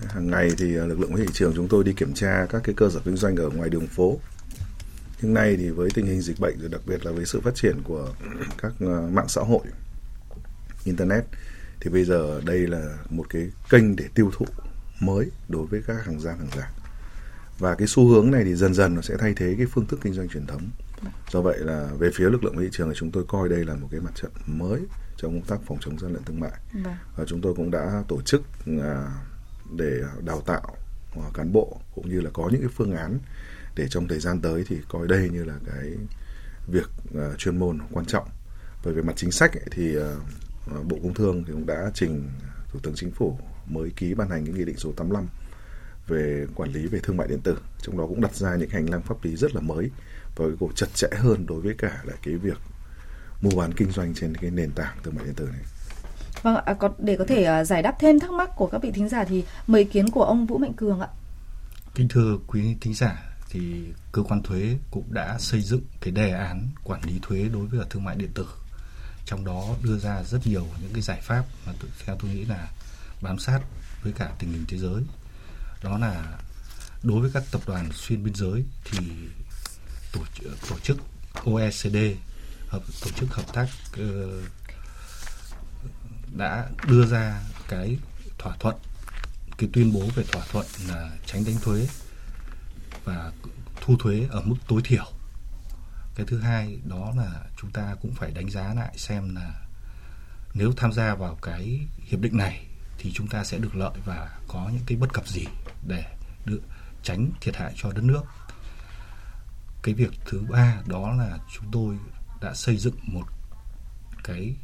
[0.08, 2.90] Hàng ngày thì lực lượng thị trường chúng tôi đi kiểm tra các cái cơ
[2.90, 4.20] sở kinh doanh ở ngoài đường phố.
[5.22, 7.56] Nhưng nay thì với tình hình dịch bệnh rồi đặc biệt là với sự phát
[7.56, 8.10] triển của
[8.62, 8.82] các
[9.12, 9.62] mạng xã hội,
[10.86, 11.24] internet
[11.80, 14.46] thì bây giờ đây là một cái kênh để tiêu thụ
[15.06, 16.72] mới đối với các hàng gian hàng giả.
[17.60, 20.00] Và cái xu hướng này thì dần dần nó sẽ thay thế cái phương thức
[20.04, 20.70] kinh doanh truyền thống.
[21.32, 23.76] Do vậy là về phía lực lượng thị trường thì chúng tôi coi đây là
[23.76, 24.82] một cái mặt trận mới
[25.18, 26.52] trong công tác phòng chống gian lận thương mại.
[26.74, 26.96] Vâng.
[27.18, 28.42] và chúng tôi cũng đã tổ chức
[28.82, 29.08] à,
[29.78, 30.76] để đào tạo
[31.16, 33.20] à, cán bộ cũng như là có những cái phương án
[33.76, 35.92] để trong thời gian tới thì coi đây như là cái
[36.68, 38.28] việc uh, chuyên môn quan trọng.
[38.86, 39.96] Bởi về mặt chính sách ấy, thì
[40.84, 42.30] bộ công thương thì cũng đã trình
[42.70, 43.38] thủ tướng chính phủ
[43.68, 45.28] mới ký ban hành cái nghị định số 85
[46.08, 48.90] về quản lý về thương mại điện tử trong đó cũng đặt ra những hành
[48.90, 49.90] lang pháp lý rất là mới
[50.36, 52.58] và cái cuộc chặt chẽ hơn đối với cả lại cái việc
[53.42, 55.62] mua bán kinh doanh trên cái nền tảng thương mại điện tử này.
[56.42, 58.92] Vâng ạ, có để có thể uh, giải đáp thêm thắc mắc của các vị
[58.92, 61.08] thính giả thì mời ý kiến của ông Vũ Mạnh Cường ạ.
[61.96, 66.32] Kính thưa quý thính giả, thì cơ quan thuế cũng đã xây dựng cái đề
[66.32, 68.46] án quản lý thuế đối với thương mại điện tử.
[69.26, 71.74] Trong đó đưa ra rất nhiều những cái giải pháp mà
[72.06, 72.68] theo tôi nghĩ là
[73.24, 73.60] bám sát
[74.04, 75.04] với cả tình hình thế giới.
[75.84, 76.40] Đó là
[77.04, 78.98] đối với các tập đoàn xuyên biên giới thì
[80.14, 80.20] tổ,
[80.70, 80.98] tổ chức
[81.34, 81.98] OECD
[82.68, 83.68] hợp tổ chức hợp tác
[84.02, 84.44] uh,
[86.38, 87.98] đã đưa ra cái
[88.38, 88.76] thỏa thuận
[89.58, 91.88] cái tuyên bố về thỏa thuận là tránh đánh thuế
[93.04, 93.32] và
[93.82, 95.06] thu thuế ở mức tối thiểu.
[96.16, 99.54] Cái thứ hai đó là chúng ta cũng phải đánh giá lại xem là
[100.54, 102.68] nếu tham gia vào cái hiệp định này
[102.98, 105.46] thì chúng ta sẽ được lợi và có những cái bất cập gì
[105.88, 106.04] để
[106.46, 106.62] được
[107.04, 108.22] tránh thiệt hại cho đất nước.
[109.84, 111.96] Cái việc thứ ba đó là chúng tôi
[112.42, 113.26] đã xây dựng một
[114.24, 114.56] cái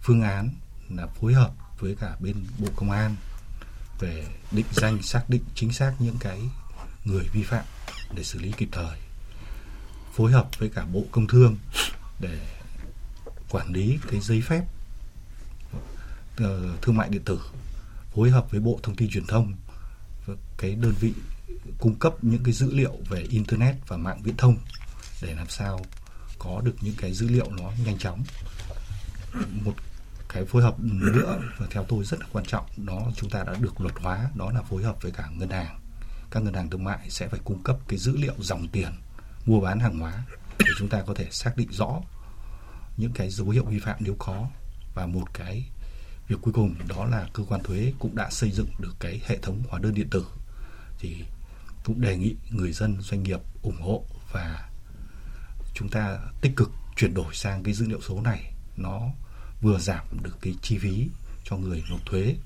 [0.00, 0.50] phương án
[0.88, 3.16] là phối hợp với cả bên Bộ Công an
[4.00, 6.40] về định danh, xác định chính xác những cái
[7.04, 7.64] người vi phạm
[8.14, 8.98] để xử lý kịp thời
[10.12, 11.56] phối hợp với cả Bộ Công Thương
[12.20, 12.38] để
[13.50, 14.64] quản lý cái giấy phép
[16.38, 17.40] Ờ, thương mại điện tử,
[18.14, 19.52] phối hợp với Bộ Thông tin Truyền thông,
[20.56, 21.14] cái đơn vị
[21.78, 24.56] cung cấp những cái dữ liệu về internet và mạng viễn thông
[25.22, 25.80] để làm sao
[26.38, 28.24] có được những cái dữ liệu nó nhanh chóng.
[29.64, 29.74] Một
[30.28, 33.54] cái phối hợp nữa và theo tôi rất là quan trọng, đó chúng ta đã
[33.60, 35.80] được luật hóa, đó là phối hợp với cả ngân hàng.
[36.30, 38.92] Các ngân hàng thương mại sẽ phải cung cấp cái dữ liệu dòng tiền,
[39.46, 40.24] mua bán hàng hóa
[40.58, 42.00] để chúng ta có thể xác định rõ
[42.96, 44.48] những cái dấu hiệu vi phạm nếu có
[44.94, 45.64] và một cái
[46.28, 49.38] việc cuối cùng đó là cơ quan thuế cũng đã xây dựng được cái hệ
[49.38, 50.26] thống hóa đơn điện tử.
[50.98, 51.24] Thì
[51.84, 54.68] cũng đề nghị người dân, doanh nghiệp ủng hộ và
[55.74, 58.52] chúng ta tích cực chuyển đổi sang cái dữ liệu số này.
[58.76, 59.00] Nó
[59.60, 61.08] vừa giảm được cái chi phí
[61.44, 62.36] cho người nộp thuế.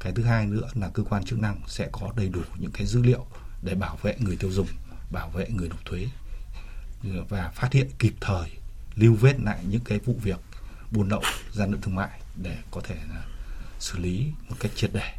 [0.00, 2.86] Cái thứ hai nữa là cơ quan chức năng sẽ có đầy đủ những cái
[2.86, 3.26] dữ liệu
[3.62, 4.68] để bảo vệ người tiêu dùng,
[5.12, 6.06] bảo vệ người nộp thuế
[7.28, 8.50] và phát hiện kịp thời,
[8.94, 10.40] lưu vết lại những cái vụ việc
[10.90, 11.22] buôn lậu
[11.52, 13.24] gian lận thương mại để có thể là
[13.78, 15.12] xử lý một cách triệt để.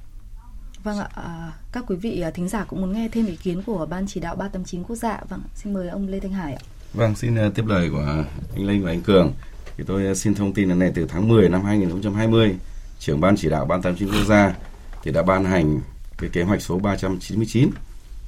[0.84, 3.63] Vâng ạ, à, các quý vị à, thính giả cũng muốn nghe thêm ý kiến
[3.65, 5.20] của Ban chỉ đạo 389 quốc gia.
[5.30, 6.61] Vâng, xin mời ông Lê Thanh Hải ạ.
[6.93, 9.34] Vâng, xin uh, tiếp lời của anh Linh và anh Cường.
[9.78, 12.55] Thì tôi xin thông tin là này từ tháng 10 năm 2020,
[12.99, 14.55] trưởng ban chỉ đạo 389 quốc gia
[15.03, 15.80] thì đã ban hành
[16.17, 17.70] cái kế hoạch số 399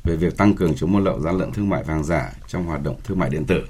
[0.03, 2.83] về việc tăng cường chống buôn lậu gian lận thương mại vàng giả trong hoạt
[2.83, 3.65] động thương mại điện tử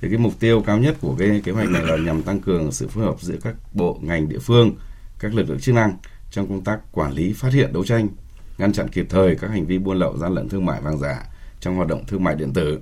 [0.00, 2.72] thì cái mục tiêu cao nhất của cái kế hoạch này là nhằm tăng cường
[2.72, 4.74] sự phối hợp giữa các bộ ngành địa phương
[5.18, 5.96] các lực lượng chức năng
[6.30, 8.08] trong công tác quản lý phát hiện đấu tranh
[8.58, 11.24] ngăn chặn kịp thời các hành vi buôn lậu gian lận thương mại vàng giả
[11.60, 12.80] trong hoạt động thương mại điện tử.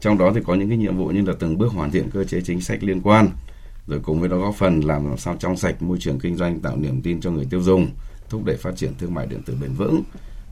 [0.00, 2.24] Trong đó thì có những cái nhiệm vụ như là từng bước hoàn thiện cơ
[2.24, 3.28] chế chính sách liên quan
[3.86, 6.76] rồi cùng với đó góp phần làm sao trong sạch môi trường kinh doanh tạo
[6.76, 7.88] niềm tin cho người tiêu dùng
[8.28, 10.02] thúc đẩy phát triển thương mại điện tử bền vững.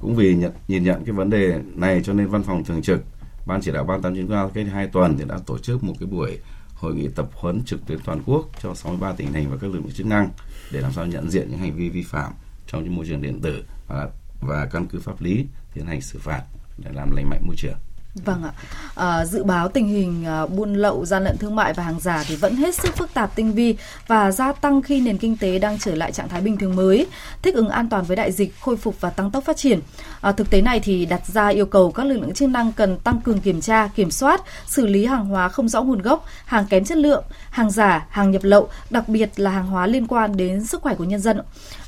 [0.01, 3.01] Cũng vì nhận, nhìn nhận cái vấn đề này cho nên văn phòng thường trực
[3.47, 5.95] ban chỉ đạo ban tám chín qua cách hai tuần thì đã tổ chức một
[6.01, 6.39] cái buổi
[6.75, 9.81] hội nghị tập huấn trực tuyến toàn quốc cho 63 tỉnh thành và các lực
[9.81, 10.31] lượng chức năng
[10.73, 12.33] để làm sao nhận diện những hành vi vi phạm
[12.67, 14.09] trong những môi trường điện tử và,
[14.41, 16.43] và căn cứ pháp lý tiến hành xử phạt
[16.79, 17.79] để làm lành mạnh môi trường.
[18.15, 18.53] Vâng ạ.
[18.95, 22.25] À, dự báo tình hình à, buôn lậu, gian lận thương mại và hàng giả
[22.27, 25.59] thì vẫn hết sức phức tạp tinh vi và gia tăng khi nền kinh tế
[25.59, 27.07] đang trở lại trạng thái bình thường mới,
[27.43, 29.81] thích ứng an toàn với đại dịch, khôi phục và tăng tốc phát triển.
[30.21, 32.99] À, thực tế này thì đặt ra yêu cầu các lực lượng chức năng cần
[32.99, 36.67] tăng cường kiểm tra, kiểm soát, xử lý hàng hóa không rõ nguồn gốc, hàng
[36.67, 40.37] kém chất lượng, hàng giả, hàng nhập lậu, đặc biệt là hàng hóa liên quan
[40.37, 41.41] đến sức khỏe của nhân dân.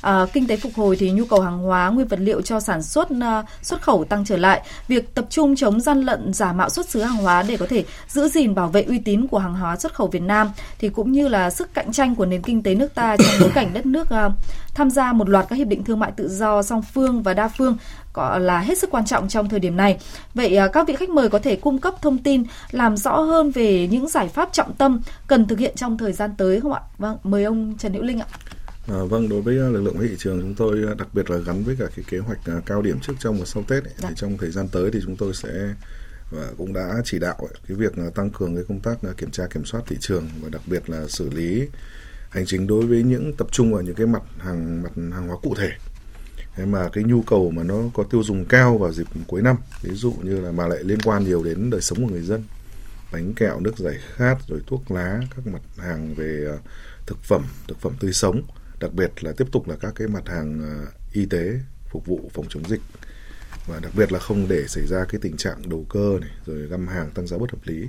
[0.07, 2.83] À, kinh tế phục hồi thì nhu cầu hàng hóa, nguyên vật liệu cho sản
[2.83, 6.69] xuất à, xuất khẩu tăng trở lại, việc tập trung chống gian lận giả mạo
[6.69, 9.53] xuất xứ hàng hóa để có thể giữ gìn bảo vệ uy tín của hàng
[9.53, 12.63] hóa xuất khẩu Việt Nam thì cũng như là sức cạnh tranh của nền kinh
[12.63, 14.29] tế nước ta trong bối cảnh đất nước à,
[14.75, 17.47] tham gia một loạt các hiệp định thương mại tự do song phương và đa
[17.47, 17.77] phương
[18.13, 19.97] có là hết sức quan trọng trong thời điểm này.
[20.33, 23.87] Vậy các vị khách mời có thể cung cấp thông tin làm rõ hơn về
[23.91, 26.81] những giải pháp trọng tâm cần thực hiện trong thời gian tới không ạ?
[26.97, 28.25] Vâng, mời ông Trần Hữu Linh ạ.
[28.87, 31.75] À, vâng, đối với lực lượng thị trường chúng tôi đặc biệt là gắn với
[31.79, 34.09] cả cái kế hoạch cao điểm trước trong và sau Tết ấy, thì dạ.
[34.15, 35.73] trong thời gian tới thì chúng tôi sẽ
[36.31, 39.65] và cũng đã chỉ đạo cái việc tăng cường cái công tác kiểm tra kiểm
[39.65, 41.67] soát thị trường và đặc biệt là xử lý
[42.29, 45.37] hành chính đối với những tập trung vào những cái mặt hàng mặt hàng hóa
[45.41, 45.69] cụ thể
[46.55, 49.55] thế mà cái nhu cầu mà nó có tiêu dùng cao vào dịp cuối năm
[49.81, 52.43] ví dụ như là mà lại liên quan nhiều đến đời sống của người dân
[53.11, 56.57] bánh kẹo nước giải khát rồi thuốc lá các mặt hàng về
[57.05, 58.41] thực phẩm thực phẩm tươi sống
[58.79, 61.59] đặc biệt là tiếp tục là các cái mặt hàng à, y tế
[61.89, 62.81] phục vụ phòng chống dịch
[63.67, 66.67] và đặc biệt là không để xảy ra cái tình trạng đầu cơ này rồi
[66.67, 67.87] găm hàng tăng giá bất hợp lý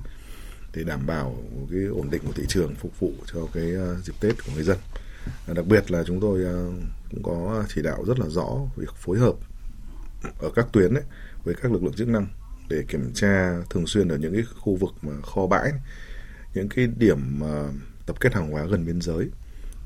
[0.74, 1.36] để đảm bảo
[1.70, 4.64] cái ổn định của thị trường phục vụ cho cái à, dịp Tết của người
[4.64, 4.78] dân.
[5.46, 6.44] À, đặc biệt là chúng tôi
[7.10, 9.34] cũng có chỉ đạo rất là rõ việc phối hợp
[10.38, 11.04] ở các tuyến ấy,
[11.44, 12.26] với các lực lượng chức năng
[12.68, 15.72] để kiểm tra thường xuyên ở những cái khu vực mà kho bãi,
[16.54, 17.40] những cái điểm
[18.06, 19.28] tập kết hàng hóa gần biên giới,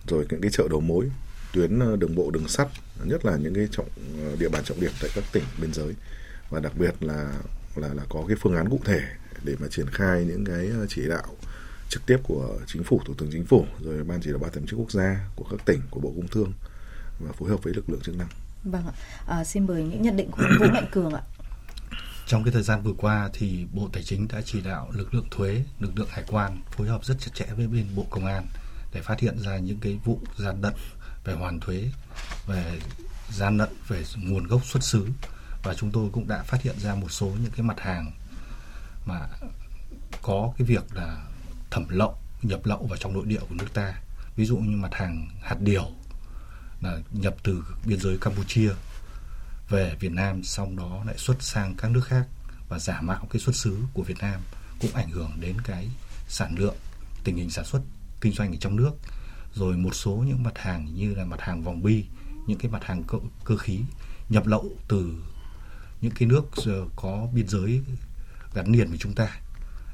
[0.06, 1.10] rồi những cái chợ đầu mối
[1.52, 2.68] tuyến ờ, đường bộ đường sắt
[3.04, 3.88] nhất là những cái trọng
[4.24, 5.94] ờ, địa bàn trọng điểm tại các tỉnh biên giới
[6.50, 7.32] và đặc biệt là
[7.76, 9.00] là là có cái phương án cụ thể
[9.44, 11.36] để mà triển khai những cái ờ, chỉ đạo
[11.88, 14.60] trực tiếp của chính phủ thủ tướng chính phủ rồi ban chỉ đạo ba tổ
[14.66, 16.52] chức quốc gia của các tỉnh của bộ công thương
[17.20, 18.28] và phối hợp với lực lượng chức năng.
[18.64, 18.92] Vâng ạ.
[19.26, 21.22] À, xin mời những nhận định của Vũ Mạnh Cường ạ.
[22.26, 25.26] Trong cái thời gian vừa qua thì Bộ Tài chính đã chỉ đạo lực lượng
[25.30, 28.46] thuế, lực lượng hải quan phối hợp rất chặt chẽ với bên Bộ Công an
[28.92, 30.74] để phát hiện ra những cái vụ gian lận
[31.24, 31.90] về hoàn thuế,
[32.46, 32.80] về
[33.30, 35.08] gian lận về nguồn gốc xuất xứ.
[35.62, 38.12] Và chúng tôi cũng đã phát hiện ra một số những cái mặt hàng
[39.06, 39.28] mà
[40.22, 41.24] có cái việc là
[41.70, 43.94] thẩm lậu, nhập lậu vào trong nội địa của nước ta.
[44.36, 45.84] Ví dụ như mặt hàng hạt điều
[46.80, 48.70] là nhập từ biên giới Campuchia
[49.68, 52.26] về Việt Nam xong đó lại xuất sang các nước khác
[52.68, 54.40] và giả mạo cái xuất xứ của Việt Nam,
[54.80, 55.88] cũng ảnh hưởng đến cái
[56.28, 56.76] sản lượng,
[57.24, 57.80] tình hình sản xuất
[58.22, 58.92] kinh doanh ở trong nước
[59.54, 62.04] rồi một số những mặt hàng như là mặt hàng vòng bi
[62.46, 63.80] những cái mặt hàng cơ, cơ khí
[64.28, 65.22] nhập lậu từ
[66.00, 67.82] những cái nước ờ, có biên giới
[68.54, 69.28] gắn liền với chúng ta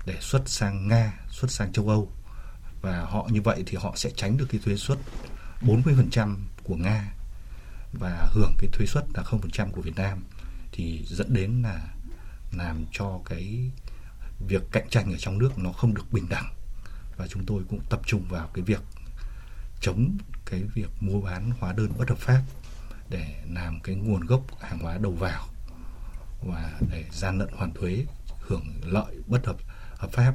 [0.07, 2.13] để xuất sang Nga, xuất sang châu Âu.
[2.83, 4.99] Và họ như vậy thì họ sẽ tránh được cái thuế suất
[5.63, 7.13] 40% của Nga
[7.93, 10.25] và hưởng cái thuế suất là 0% của Việt Nam
[10.73, 11.89] thì dẫn đến là
[12.53, 13.71] làm cho cái
[14.49, 16.58] việc cạnh tranh ở trong nước nó không được bình đẳng
[17.19, 18.81] và chúng tôi cũng tập trung vào cái việc
[19.81, 20.17] chống
[20.51, 22.43] cái việc mua bán hóa đơn bất hợp pháp
[23.11, 25.47] để làm cái nguồn gốc hàng hóa đầu vào
[26.47, 28.05] và để gian lận hoàn thuế
[28.41, 29.57] hưởng lợi bất hợp
[29.97, 30.35] hợp pháp.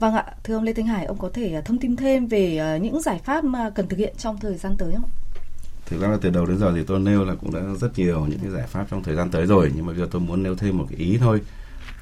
[0.00, 2.56] Vâng ạ, thưa ông Lê Thanh Hải, ông có thể à, thông tin thêm về
[2.58, 5.10] à, những giải pháp mà cần thực hiện trong thời gian tới không?
[5.86, 8.26] Thực ra là từ đầu đến giờ thì tôi nêu là cũng đã rất nhiều
[8.26, 10.54] những cái giải pháp trong thời gian tới rồi, nhưng mà giờ tôi muốn nêu
[10.54, 11.40] thêm một cái ý thôi.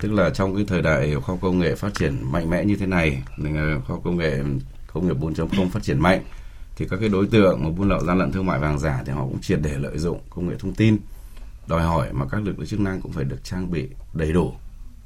[0.00, 2.76] Tức là trong cái thời đại khoa học công nghệ phát triển mạnh mẽ như
[2.76, 4.42] thế này, ờ, khoa học công nghệ
[4.92, 6.22] công nghiệp 4.0 phát triển mạnh
[6.76, 9.12] thì các cái đối tượng mà buôn lậu gian lận thương mại vàng giả thì
[9.12, 10.98] họ cũng triệt để lợi dụng công nghệ thông tin
[11.66, 14.52] đòi hỏi mà các lực lượng chức năng cũng phải được trang bị đầy đủ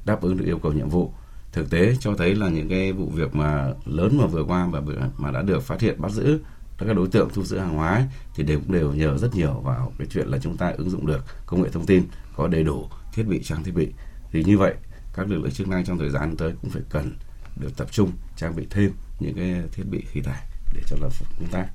[0.05, 1.13] đáp ứng được yêu cầu nhiệm vụ.
[1.51, 4.79] Thực tế cho thấy là những cái vụ việc mà lớn mà vừa qua mà
[5.17, 6.39] mà đã được phát hiện bắt giữ
[6.77, 8.03] các đối tượng thu giữ hàng hóa ấy,
[8.35, 11.05] thì đều cũng đều nhờ rất nhiều vào cái chuyện là chúng ta ứng dụng
[11.05, 12.03] được công nghệ thông tin
[12.35, 13.87] có đầy đủ thiết bị trang thiết bị
[14.35, 14.73] thì như vậy
[15.13, 17.11] các lực lượng chức năng trong thời gian tới cũng phải cần
[17.55, 20.41] được tập trung trang bị thêm những cái thiết bị khí thải
[20.73, 21.09] để cho là
[21.39, 21.65] chúng ta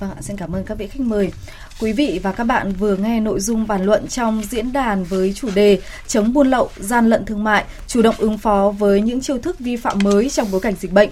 [0.00, 1.32] Vâng xin cảm ơn các vị khách mời.
[1.80, 5.32] Quý vị và các bạn vừa nghe nội dung bàn luận trong diễn đàn với
[5.36, 9.20] chủ đề chống buôn lậu, gian lận thương mại, chủ động ứng phó với những
[9.20, 11.10] chiêu thức vi phạm mới trong bối cảnh dịch bệnh.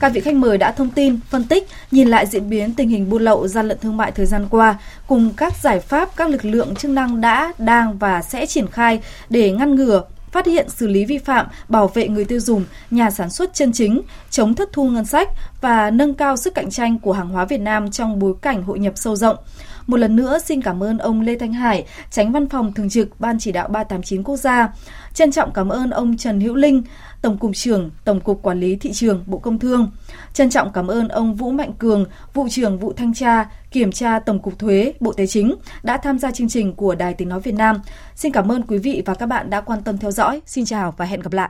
[0.00, 3.10] Các vị khách mời đã thông tin, phân tích, nhìn lại diễn biến tình hình
[3.10, 6.44] buôn lậu, gian lận thương mại thời gian qua, cùng các giải pháp các lực
[6.44, 10.86] lượng chức năng đã, đang và sẽ triển khai để ngăn ngừa, phát hiện xử
[10.86, 14.68] lý vi phạm, bảo vệ người tiêu dùng, nhà sản xuất chân chính, chống thất
[14.72, 15.28] thu ngân sách
[15.60, 18.78] và nâng cao sức cạnh tranh của hàng hóa Việt Nam trong bối cảnh hội
[18.78, 19.36] nhập sâu rộng.
[19.86, 23.20] Một lần nữa xin cảm ơn ông Lê Thanh Hải, tránh văn phòng thường trực
[23.20, 24.68] Ban chỉ đạo 389 quốc gia.
[25.14, 26.82] Trân trọng cảm ơn ông Trần Hữu Linh,
[27.22, 29.90] Tổng cục trưởng Tổng cục Quản lý thị trường Bộ Công Thương.
[30.32, 32.04] Trân trọng cảm ơn ông Vũ Mạnh Cường,
[32.34, 36.18] vụ trưởng vụ thanh tra, kiểm tra Tổng cục Thuế, Bộ Tài chính đã tham
[36.18, 37.80] gia chương trình của Đài Tiếng nói Việt Nam.
[38.14, 40.40] Xin cảm ơn quý vị và các bạn đã quan tâm theo dõi.
[40.46, 41.48] Xin chào và hẹn gặp lại.